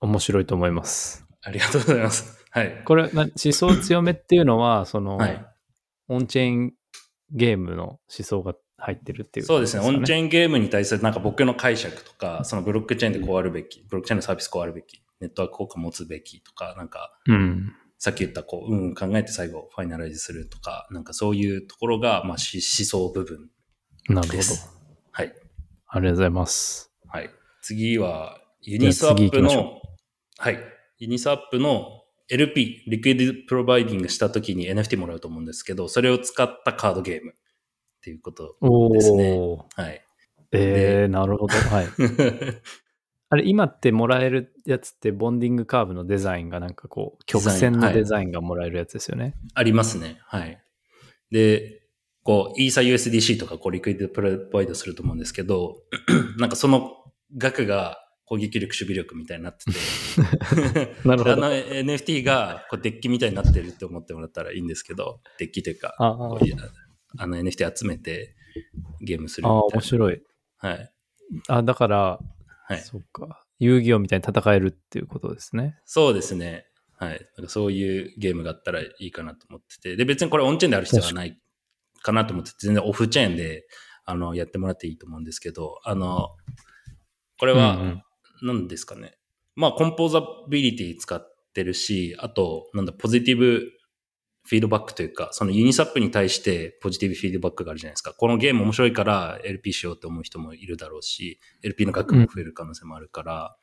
[0.00, 1.26] 面白いと思います。
[1.42, 2.44] ありがとうございます。
[2.50, 2.82] はい。
[2.84, 5.46] これ、な思想強めっていうのは、その、はい
[6.08, 6.72] オンチェーン
[7.30, 9.86] ゲームの思想が入ってるっていうそうですね。
[9.86, 10.28] オンチェーン。
[10.28, 17.72] ゲームに対するなんか僕の解釈とか、そのブロックチェーンでこうあるべき、ブロックチェーンのサービスこうあるべき、ネットワーク効果持つべきとか、なんか、うん。
[17.98, 23.48] さっき言ったこう、うんうん考えて最後ファイナライズするとか、なんかそういうところが、まあ、し思想部分
[24.08, 24.42] なるほどで。
[24.42, 24.81] す。
[25.12, 25.34] はい。
[25.88, 26.90] ありがとうございます。
[27.06, 27.30] はい。
[27.60, 29.82] 次は、 Uniswap の、
[30.38, 30.58] はい。
[30.98, 37.34] Uniswap の LP、 liquidity providing した時に NFT もらうと思うんですけど、それを使ったカードゲームっ
[38.02, 38.56] ていうこと。
[38.90, 39.38] ですね
[39.74, 40.02] はい。
[40.52, 41.54] えー、なるほど。
[41.54, 41.88] はい。
[43.28, 49.34] あれ、今ってもらえるやつって、 bonding curve のデザインがなんかこう、曲線のデザインがもらえるやつですよね。
[49.54, 50.18] ありますね。
[50.24, 50.62] はい。
[51.30, 51.81] で、
[52.22, 55.82] こう、イーサ USDC とか、こう、リクイディプロバイドすると思うんですけど、
[56.38, 56.92] なんかその
[57.36, 61.32] 額が攻撃力、守備力みたいになってて、 なるほど。
[61.32, 66.56] あの NFT がこうデッキみたいになってるって思ってもらったらいいんですけど、デッキというか、あこういや
[67.18, 68.34] あの NFT 集めて
[69.00, 69.76] ゲームするあ、みたいな。
[69.76, 70.22] 面白い。
[70.58, 70.92] はい。
[71.48, 72.20] あ、だから、
[72.68, 72.78] はい。
[72.80, 73.44] そっか。
[73.58, 75.76] 遊戯王みたいに戦えるっていうことですね。
[75.84, 76.66] そうですね。
[76.96, 77.20] はい。
[77.36, 79.96] なんかそういうゲームがあったらいいかなと思ってて。
[79.96, 81.38] で、別にこれオンチェーンである必要はない
[82.02, 83.66] かなと思ってて、全然オフチェーンで、
[84.04, 86.30] あの、やってもらっていいと思うんですけど、あの、
[87.38, 88.02] これは、うんうん
[88.44, 89.14] 何ですかね。
[89.54, 91.24] まあ、コンポーザビリティ使っ
[91.54, 93.72] てるし、あと、なんだ、ポジティブ
[94.44, 98.12] フィードバックというか、そのユニサップに対してポジティブフィードバックがあるじゃないですか。
[98.12, 103.56] このゲーム面白いから LP しようって思う人もいるだろうし、LP の額も増える可能性もあるから、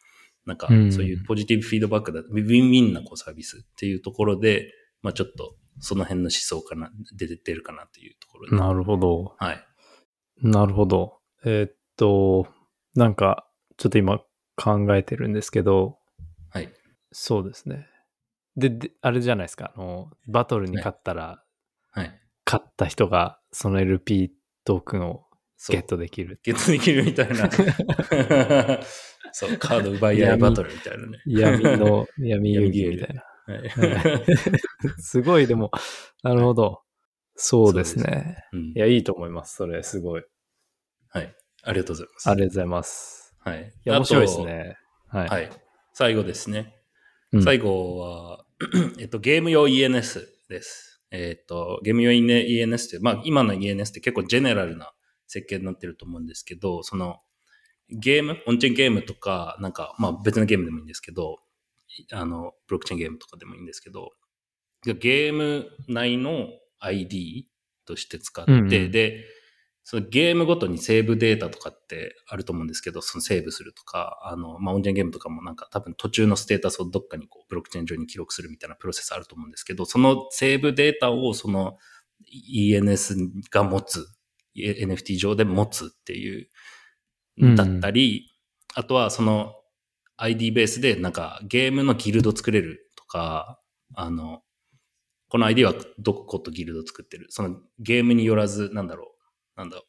[0.45, 4.71] なんかうんそういうポジティブフィードバックだ、ウィンウィンなこうサービスっていうところで、
[5.01, 8.57] まあちょっとその辺の思想かな、出て出るかなっていうところで。
[8.57, 9.35] なるほど。
[9.37, 9.65] はい。
[10.41, 11.19] なるほど。
[11.45, 12.47] えーっと、
[12.95, 13.47] なんか、
[13.77, 14.19] ちょっと今
[14.55, 15.97] 考えてるんですけど、
[16.49, 16.69] はい。
[17.11, 17.87] そうですね。
[18.57, 19.71] で、であれじゃないですか。
[19.75, 21.43] あの、バトルに勝ったら、
[21.91, 22.21] はい。
[22.45, 24.31] 勝った人がその LP
[24.65, 25.25] トークンを
[25.69, 26.39] ゲットできる。
[26.43, 27.49] ゲットできるみたいな。
[29.31, 31.19] そう、カード奪い合いバトルみたいなね。
[31.25, 33.23] 闇の、闇遊戯みたいな。
[33.53, 34.23] はい。
[35.01, 35.71] すごい、でも、
[36.23, 36.81] なるほど。
[37.35, 38.37] そうですね。
[38.51, 39.55] うんいや、いいと思います。
[39.55, 40.23] それ、すごい。
[41.09, 41.35] はい。
[41.63, 42.29] ありがとうございます。
[42.29, 43.35] ありがとうございます。
[43.39, 43.61] はい。
[43.61, 44.77] いや、面白いですね。
[45.09, 45.29] あはい。
[45.29, 45.49] はい。
[45.93, 46.75] 最後ですね。
[47.31, 48.45] うん最後は、
[48.99, 51.01] えっと、ゲーム用 ENS です。
[51.11, 54.91] えっと、ゲーム用 ENS って、まあ、今の ENS って結構ジェネラルな
[55.27, 57.17] 設計になってると思うんですけど、その、
[57.89, 61.39] ゲーム、オンチェーンゲームとか、なんか、まあ別のゲームでもいいんですけど、
[62.11, 64.11] あの、ブロックチェーンゲームとかでもいいんですけど、
[64.83, 66.47] ゲーム内の
[66.79, 67.47] ID
[67.85, 68.69] として使って、うんうん。
[68.91, 69.25] で、
[69.83, 81.77] そのゲームごとにセーブデータとかってあると思うんですけど、そのセーブするとか、あの、まあ、オンチェーンゲームとかもなんか多分途中のステータスをどっかにこう、ブロックチェーン上に記録するみたいなプロセスあると思うんですけど、そのセーブデータをその
[82.53, 84.05] ENS が持つ、
[84.55, 86.49] NFT 上で持つっていう、
[87.41, 87.55] うん。
[87.55, 88.31] だったり、
[88.75, 89.55] あとはその
[90.21, 93.59] ID ベースでなんかゲームのギルド作れるとか、
[93.95, 94.41] あの、
[95.29, 97.27] この ID はどことギルド作ってる？
[97.29, 99.15] そのゲームによらず、なんだろ
[99.55, 99.59] う？
[99.59, 99.85] なんだろう？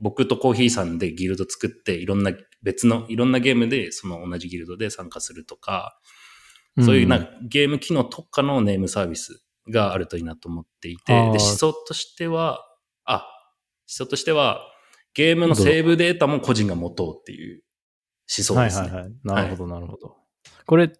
[0.00, 5.98] 僕とコーヒーさんでギルド作って、いろんな別の、いろんなゲームでその同じギルドで参加するとか、
[6.84, 12.60] そういうなんかゲーム機能特化のネームサービスがあるといいなと思っていて、で、思想としては、
[13.04, 13.24] あ、思
[13.86, 14.60] 想としては、
[15.14, 17.62] ゲームのセーブデータも個人が持とうっていう
[18.36, 18.88] 思想ですね。
[18.88, 19.12] はいはいはい。
[19.24, 20.16] なるほど、なるほど。
[20.66, 20.92] これ、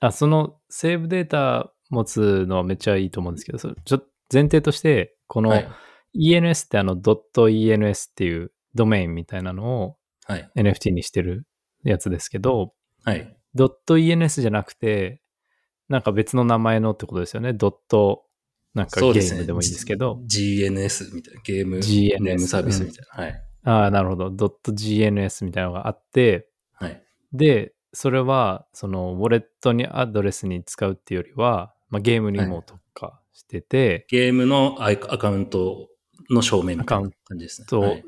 [0.00, 4.02] あ、そのセーブデータ持つのはめっちゃいいと思うんですけど、それちょ
[4.32, 5.68] 前提として、このはい
[6.16, 9.98] ENS ってあの .ENS っていうドメインみたいなのを
[10.28, 10.50] はい。
[10.56, 11.46] NFT にしてる
[11.82, 13.34] やつですけど、はい。
[13.56, 15.22] .ENS じゃなくて、
[15.88, 17.54] なんか別の名前のってことですよね。
[17.54, 18.26] ドット、
[18.74, 19.06] なんかゲ。
[19.08, 20.20] ームでもいいんですけど。
[20.30, 21.40] GNS みたいな。
[21.42, 23.24] ゲーム GNS ネームサービスみたいな。
[23.24, 23.44] はい。
[23.64, 24.30] ああ、なるほど。
[24.30, 26.47] ドット GNS みたいなのがあって、はい。
[27.32, 35.88] で、それは、その、ウォレットにアドレスに使うっていうよりは、まあ、ゲームにも特化してて、ゲームのアカウント
[36.30, 37.66] の証明みたいな感じですね。
[37.68, 38.04] とはい。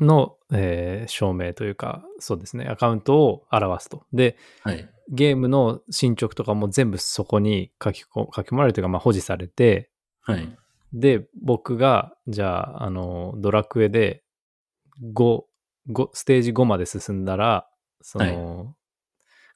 [0.00, 4.04] の、えー証明というか、そうですね、アカウントを表すと。
[4.12, 4.88] で、はい。
[5.10, 9.90] ゲームの進捗とかも全部そこに書きこ書き込まれるというか、まあ、保持されて、
[10.22, 10.58] はい。
[10.94, 14.22] で、僕が、じゃあ、あの、ドラクエで
[15.14, 15.42] 5、
[15.90, 17.68] 5ステージ5まで進んだら、
[18.06, 18.76] その、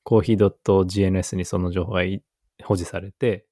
[0.05, 2.22] コーヒー .gns にその情報がい
[2.64, 3.46] 保持されて、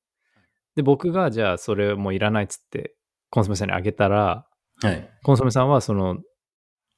[0.74, 2.94] で、僕が、じゃあ、それもういらないっつって、
[3.28, 4.46] コンソメさんにあげたら、
[4.82, 5.10] はい。
[5.22, 6.18] コンソメさんはその、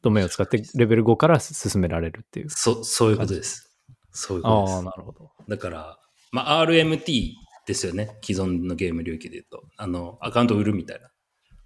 [0.01, 2.51] ドメインを使ってレベル5から進められるっていう。
[2.51, 3.77] そ、そういうことです。
[4.13, 4.75] そういうことです。
[4.75, 5.31] ああ、なるほど。
[5.49, 5.99] だから、
[6.31, 7.33] まあ、RMT
[7.67, 8.17] ですよね。
[8.23, 9.63] 既存のゲーム領域で言うと。
[9.77, 11.11] あの、アカウント売るみたいな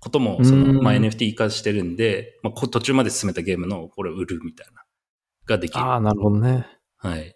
[0.00, 4.82] ことも、その、うんまあ、NFT 化してるんで、まあ、こ途中まで進めたゲームのこれを売るみたいな、
[5.46, 5.84] ができる。
[5.84, 6.66] ああ、なるほどね。
[6.96, 7.34] はい。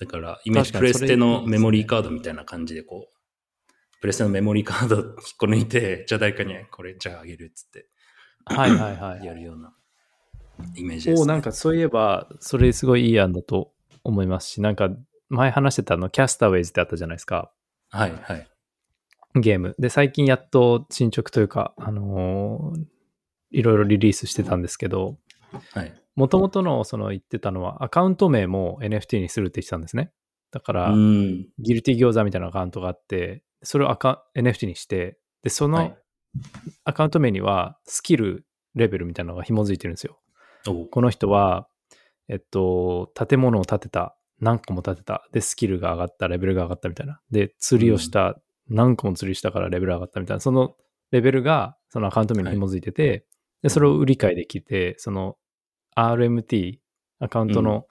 [0.00, 7.88] だから、イメージプレステのメモリーカードみたいな感じで、こう、プレステのメモリーカード 引っこ抜いて、じゃあ誰かにこれ、じゃああげるっつって、
[8.46, 9.24] はいはいはい。
[9.24, 9.74] やるような
[10.74, 11.22] イメージです、ね。
[11.22, 14.90] おなんかそういえば、それすごいいい案だと思いますし、なんか
[15.28, 17.52] 前話してたあの、キャスターウェイズってあったじゃないですか。
[17.90, 18.48] はい、はい。
[19.40, 19.74] ゲーム。
[19.78, 22.84] で、最近やっと進捗というか、あのー
[23.52, 25.18] いろいろリリースしてたんですけど、
[25.72, 26.01] はい。
[26.14, 30.12] もともとのその言ってたのは、アカウント名も NFT にするって言ってたんですね。
[30.50, 31.48] だから、うん。
[31.58, 35.96] ギルティ餃子みたいなアカウントがあって、それをアカ NFT にして、で、そのはい
[36.84, 40.18] アカウント名にはスキルレベルみたいなのが紐づいてるんですよ。
[40.66, 41.68] おこの人は、
[42.28, 47.20] えっと、建物を建てた、何個も建てた、で、スキルが上がった、レベルが上がったみたいな。
[47.30, 50.40] で、釣りをした、何個も釣りしたからレベル上がったみたいな。
[50.40, 50.74] その
[51.10, 53.26] レベルが、そのアカウント名に紐づいてて、
[53.62, 55.36] で、それを売り買いできて、その
[55.96, 56.78] RMT、
[57.20, 57.86] アカウントの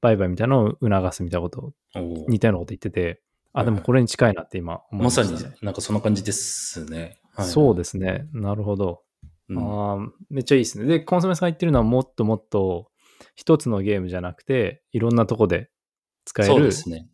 [0.00, 3.22] 売買みたいなのを促すみたいなことを、お似たようなこと言ってて、
[3.52, 5.54] あ、はいでもこれに近いなって今思いまさました、ね。
[5.60, 7.18] になんかそんな感じですね。
[7.34, 8.26] はい、そうですね。
[8.32, 9.02] なるほど。
[9.48, 10.86] うんあーめっちゃいいですね。
[10.86, 12.90] で、コンソメさんが言ってるのはもっともっと
[13.34, 15.70] 一つのゲームじゃなくて、いろんなとこで
[16.24, 17.08] 使えるですね。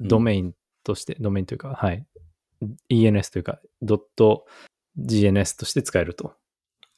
[0.00, 2.04] うんドメインとして、ドメインというか、はい。
[2.90, 4.44] ENS というか、ドット
[4.98, 6.34] GNS として使えると。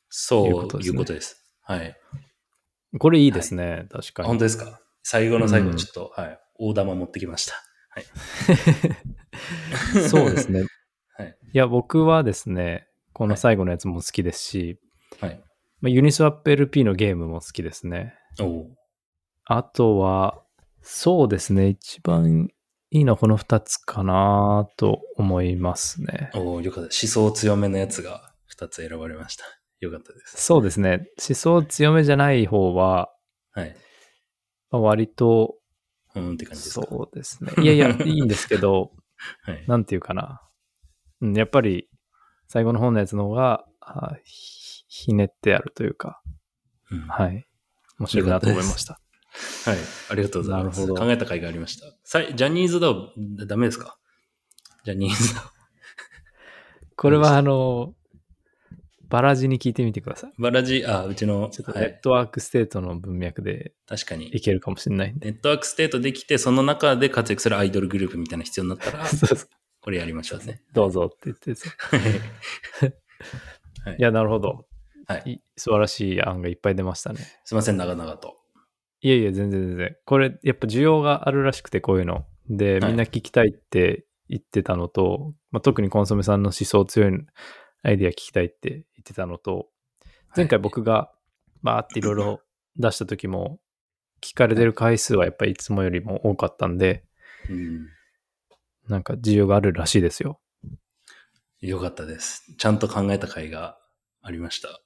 [0.08, 1.44] そういうういこですねこととです。
[1.60, 1.96] はい。
[2.98, 3.86] これいいですね。
[3.90, 4.28] 確かに。
[4.28, 4.80] 本当ですか？
[5.02, 6.40] 最後の最後うんちょっと、はい。
[6.58, 7.54] 大玉持ってきました。
[7.90, 8.04] はい。
[10.08, 10.64] そうですね。
[11.16, 11.36] はい。
[11.52, 14.80] いや、僕はですね、この最後のやつも好きですし、
[15.20, 15.40] はい。
[15.80, 18.14] まあユニスワップ LP のゲームも好きですね。
[18.40, 18.76] おう
[19.44, 20.42] あとは、
[20.82, 21.68] そうですね。
[21.68, 22.50] 一番
[22.90, 26.30] いいのはこの二つかなと思いますね。
[26.34, 26.90] おうよかった。
[26.90, 29.44] 思想強めのやつが2つ選ばれました。
[29.80, 30.42] よかったです。
[30.42, 31.08] そうですね。
[31.28, 33.10] 思想強めじゃない方は、
[33.52, 33.76] はい。
[34.70, 35.56] まあ割と、
[36.14, 36.86] うんって感じですか？
[36.88, 37.52] そうですね。
[37.62, 38.92] いやいや、 いいんですけど、
[39.42, 39.64] はい。
[39.66, 40.40] なんていうかな。
[41.20, 41.88] うん、やっぱり、
[42.48, 46.20] 最後の方のやつの方が、あひひねってあるというか、
[46.90, 47.46] うんはい。
[47.98, 49.00] 面白いなと思いました。
[49.70, 49.78] はい。
[50.10, 50.80] ありがとうございます。
[50.80, 51.86] なるほど考えた甲斐がありました。
[52.04, 52.88] さいジャニーズだ
[53.46, 53.98] ダメですか？
[54.84, 55.52] ジャニーズだ
[56.96, 57.94] これはあの、
[59.08, 60.32] バラジに聞いてみてください。
[60.38, 64.40] バラジ、あ、うちの、ちょっとはい、 network state の文脈で確かにい。
[64.40, 65.30] けるかもしれないんで。
[65.32, 69.48] network state できて、その中で活躍するアイドルグループみたいな必要になったら、そうそう
[69.80, 70.62] これやりましょうね。
[70.72, 72.00] どうぞって言ってそう
[73.84, 74.66] はい いや、なるほど。
[75.06, 75.34] はい。
[75.34, 77.20] い素晴らしい案がいっぱい出ましたね。
[77.44, 78.36] すいません、長々と。
[79.00, 79.96] いえいえ、全然全然。
[80.04, 82.26] これ、やっぱ需要があるらしくて、こういうの。
[82.48, 87.12] で、はいみんな聞きたいって言ってたのと、まあ、特にコンソメさんの思想強い
[87.86, 89.68] アイディア聞きたいって言ってたのと、
[90.34, 91.12] 前回僕が
[91.62, 92.40] バーっていろいろ
[92.76, 93.60] 出した時も、
[94.20, 97.04] 聞かれてる回数はやっぱりいつもよりも多かったんで、
[97.48, 97.86] うん。
[98.88, 100.40] なんか需要があるらしいですよ。
[101.60, 102.56] よかったです。
[102.58, 103.78] ちゃんと考えた甲斐が
[104.20, 104.80] ありました。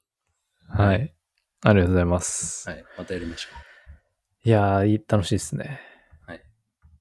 [0.68, 1.14] はい。
[1.62, 2.68] ありがとうございます。
[2.68, 2.84] はい。
[2.98, 3.48] またやりましょ
[4.44, 5.80] いやー楽しいですね。
[6.26, 6.42] はい。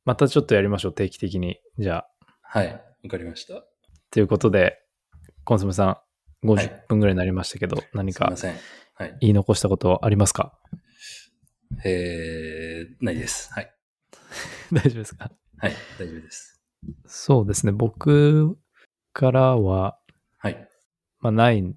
[0.05, 1.59] またちょっとやりましょう、定期的に。
[1.77, 2.09] じゃあ。
[2.21, 2.33] う。
[2.41, 2.67] はい。
[2.71, 3.65] わかりました。
[4.11, 4.81] ということで、
[5.49, 5.97] コンソメさん、はい
[6.47, 8.55] 50分ぐらいになりましたけど、何かすいません。
[8.93, 9.17] はい。
[9.19, 10.53] 言い残したことありますか？
[11.83, 13.51] えー、ないです。
[13.51, 13.73] はい。
[14.71, 15.31] 大丈夫ですか？
[15.57, 15.73] はい。
[15.97, 16.61] 大丈夫です。
[17.07, 17.71] そうですね。
[17.71, 18.59] 僕
[19.11, 19.97] からは、
[20.37, 20.69] はい。
[21.19, 21.75] まあ、ないん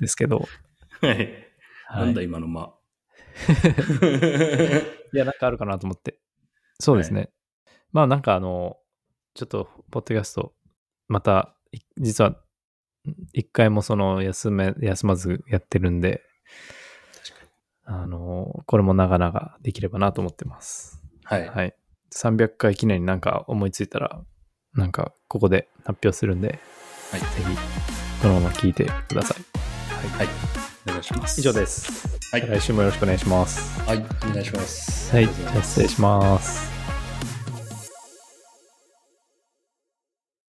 [0.00, 0.38] ですけど。
[1.02, 1.16] はい。
[1.16, 1.44] はい
[1.90, 2.74] なんだ今の間。
[5.12, 6.18] いや、なんかあるかなと思って。
[6.80, 7.30] そうですね。
[7.92, 8.78] まあ、なんかあの、
[9.34, 10.54] ちょっと、ポッドキャスト、
[11.06, 11.53] また、い
[11.98, 12.36] 実は、
[13.32, 16.22] 一回もその、休め、休まずやってるんで。
[17.84, 21.02] あの、これも長々できればなと思ってます。
[21.24, 21.48] はい。
[21.48, 21.74] はい。
[22.14, 24.22] 300回記念になんか思いついたら、
[24.72, 26.58] なんかここで発表するんで、
[27.10, 27.20] はい。
[27.20, 29.54] ぜひ、このまま聞いてください。
[30.16, 30.28] はい。
[30.86, 31.40] お願いします。
[31.40, 32.08] 以上です。
[32.32, 32.46] はい。
[32.46, 33.80] 来週もよろしくお願いします。
[33.82, 33.98] はい。
[33.98, 35.14] お願いします。
[35.14, 35.26] はい。
[35.26, 36.73] じゃあ失礼します。